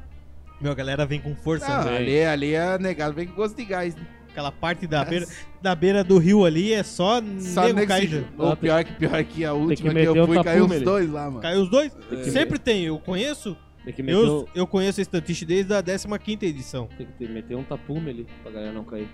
[0.59, 1.67] Meu, a galera vem com força.
[1.67, 1.97] Não, né?
[1.97, 3.95] ali, ali é negado, vem com gosto de gás.
[3.95, 4.01] Né?
[4.29, 5.25] Aquela parte da beira,
[5.61, 8.23] da beira do rio ali é só, Só nego já.
[8.37, 11.09] Ou pior que pior que a última que, meter eu o fui, caiu os dois
[11.09, 11.41] lá, mano.
[11.41, 11.91] Caiu os dois?
[12.11, 12.23] É.
[12.25, 13.57] Sempre tem, eu conheço.
[13.83, 16.87] Tem que meter, Eu, o- eu conheço a Estantiche desde a 15ª edição.
[16.97, 19.07] tem que ter- meter um tapume ali pra galera não cair.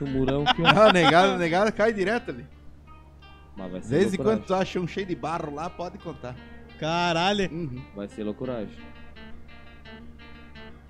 [0.00, 0.60] Um murão que.
[0.62, 2.46] Não, negado, negado cai direto ali.
[3.56, 6.36] Mas vai ser Desde quando tu acha um cheio de barro lá, pode contar.
[6.78, 7.82] Caralho, Uhum.
[7.94, 8.74] Vai ser loucuragem.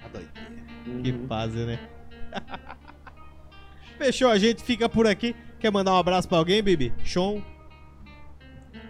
[0.04, 1.02] A doideira.
[1.02, 1.26] que Uhum.
[1.26, 1.78] fase, né?
[3.98, 5.34] Fechou, a gente fica por aqui.
[5.58, 6.92] Quer mandar um abraço pra alguém, Bibi?
[7.04, 7.42] Sean,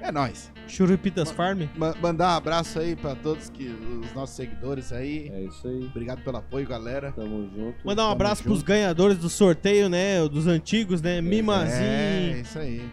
[0.01, 0.53] É nóis.
[0.69, 1.63] Churupitas Farm.
[1.77, 5.29] Ma- mandar um abraço aí pra todos que, os nossos seguidores aí.
[5.33, 5.83] É isso aí.
[5.87, 7.11] Obrigado pelo apoio, galera.
[7.11, 7.79] Tamo junto.
[7.87, 8.67] Mandar um abraço pros junto.
[8.69, 10.21] ganhadores do sorteio, né?
[10.29, 11.19] Dos antigos, né?
[11.19, 12.87] É, Mimazinho, isso aí.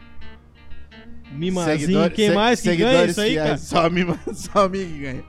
[1.32, 1.80] Mimazinho.
[1.80, 3.57] Seguidor- Quem se- mais que ganha isso aí, cara?
[3.57, 5.23] Só mim, só mim que ganha.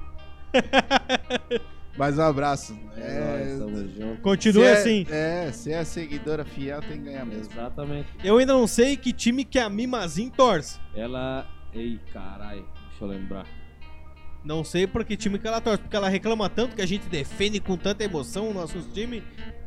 [1.97, 2.78] Mais um abraço.
[2.97, 4.16] É, É.
[4.22, 5.07] Continue se é- assim.
[5.11, 7.51] É, se é seguidora fiel, tem que ganhar mesmo.
[7.53, 8.09] Exatamente.
[8.22, 10.78] Eu ainda não sei que time que a Mimazinho torce.
[10.94, 11.47] Ela.
[11.74, 12.66] Ei, caralho.
[12.90, 13.47] Deixa eu lembrar.
[14.44, 17.09] Não sei por que time que ela torce, porque ela reclama tanto que a gente
[17.09, 19.22] defende com tanta emoção o nosso time,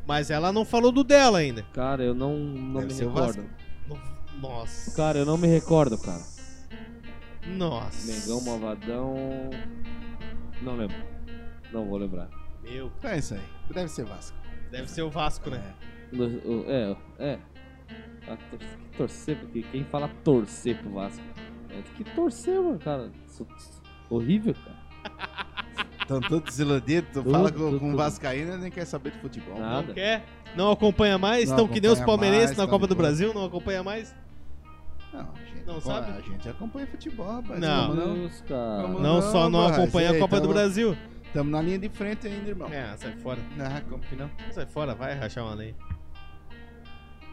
[0.08, 1.64] mas ela não falou do dela ainda.
[1.74, 3.44] Cara, eu não, não Deve me recordo.
[4.40, 4.96] Nossa.
[4.96, 6.22] Cara, eu não me recordo, cara.
[7.48, 8.12] Nossa.
[8.12, 9.16] Mengão, Malvadão.
[10.62, 10.96] Não lembro.
[11.72, 12.30] Não vou lembrar.
[12.64, 13.42] Meu, é isso aí.
[13.74, 14.38] Deve ser Vasco.
[14.72, 15.62] deve ser o Vasco, né?
[16.14, 17.40] O- É, é.
[18.48, 21.24] Que torcer, porque quem fala torcer pro Vasco?
[21.70, 23.12] É que torcer, mano, cara.
[23.28, 23.48] Isso-
[24.10, 24.80] Horrível, cara.
[26.02, 27.12] Estão todos desiludidos.
[27.14, 29.60] Tu fala com, tudo, com um e nem quer saber de futebol.
[29.60, 29.88] Nada.
[29.88, 30.26] Não quer?
[30.56, 31.50] Não acompanha mais?
[31.50, 32.96] Não Estão que nem os palmeirenses na tá Copa do.
[32.96, 33.34] Brasil?
[33.34, 34.16] Não acompanha mais?
[35.14, 36.12] Não, a gente, Não sabe?
[36.12, 37.60] A gente acompanha futebol, rapaz.
[37.60, 37.96] Não.
[37.96, 40.98] Vamos- Não, Não, só não rapaz, acompanha a Copa do tamo- Brasil.
[41.26, 42.68] Estamos na linha de frente ainda, irmão.
[42.72, 43.40] É, sai fora.
[43.60, 44.30] Ah, como que não?
[44.52, 45.76] Sai fora, vai rachar uma lei.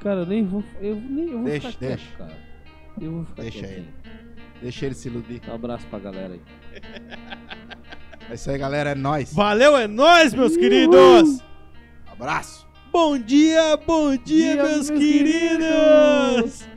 [0.01, 0.63] Cara, eu nem vou.
[0.81, 2.05] Eu nem eu vou Deixa, ficar deixa.
[2.07, 2.39] quieto, cara.
[3.01, 3.89] Eu vou ficar Deixa quietinho.
[4.63, 5.41] Deixa ele se iludir.
[5.49, 6.41] Um abraço pra galera aí.
[8.31, 8.91] É isso aí, galera.
[8.91, 9.33] É nóis.
[9.35, 11.43] Valeu, é nóis, meus queridos!
[12.07, 12.67] Abraço.
[12.93, 16.69] Bom dia, bom dia, Dia, meus meus queridos!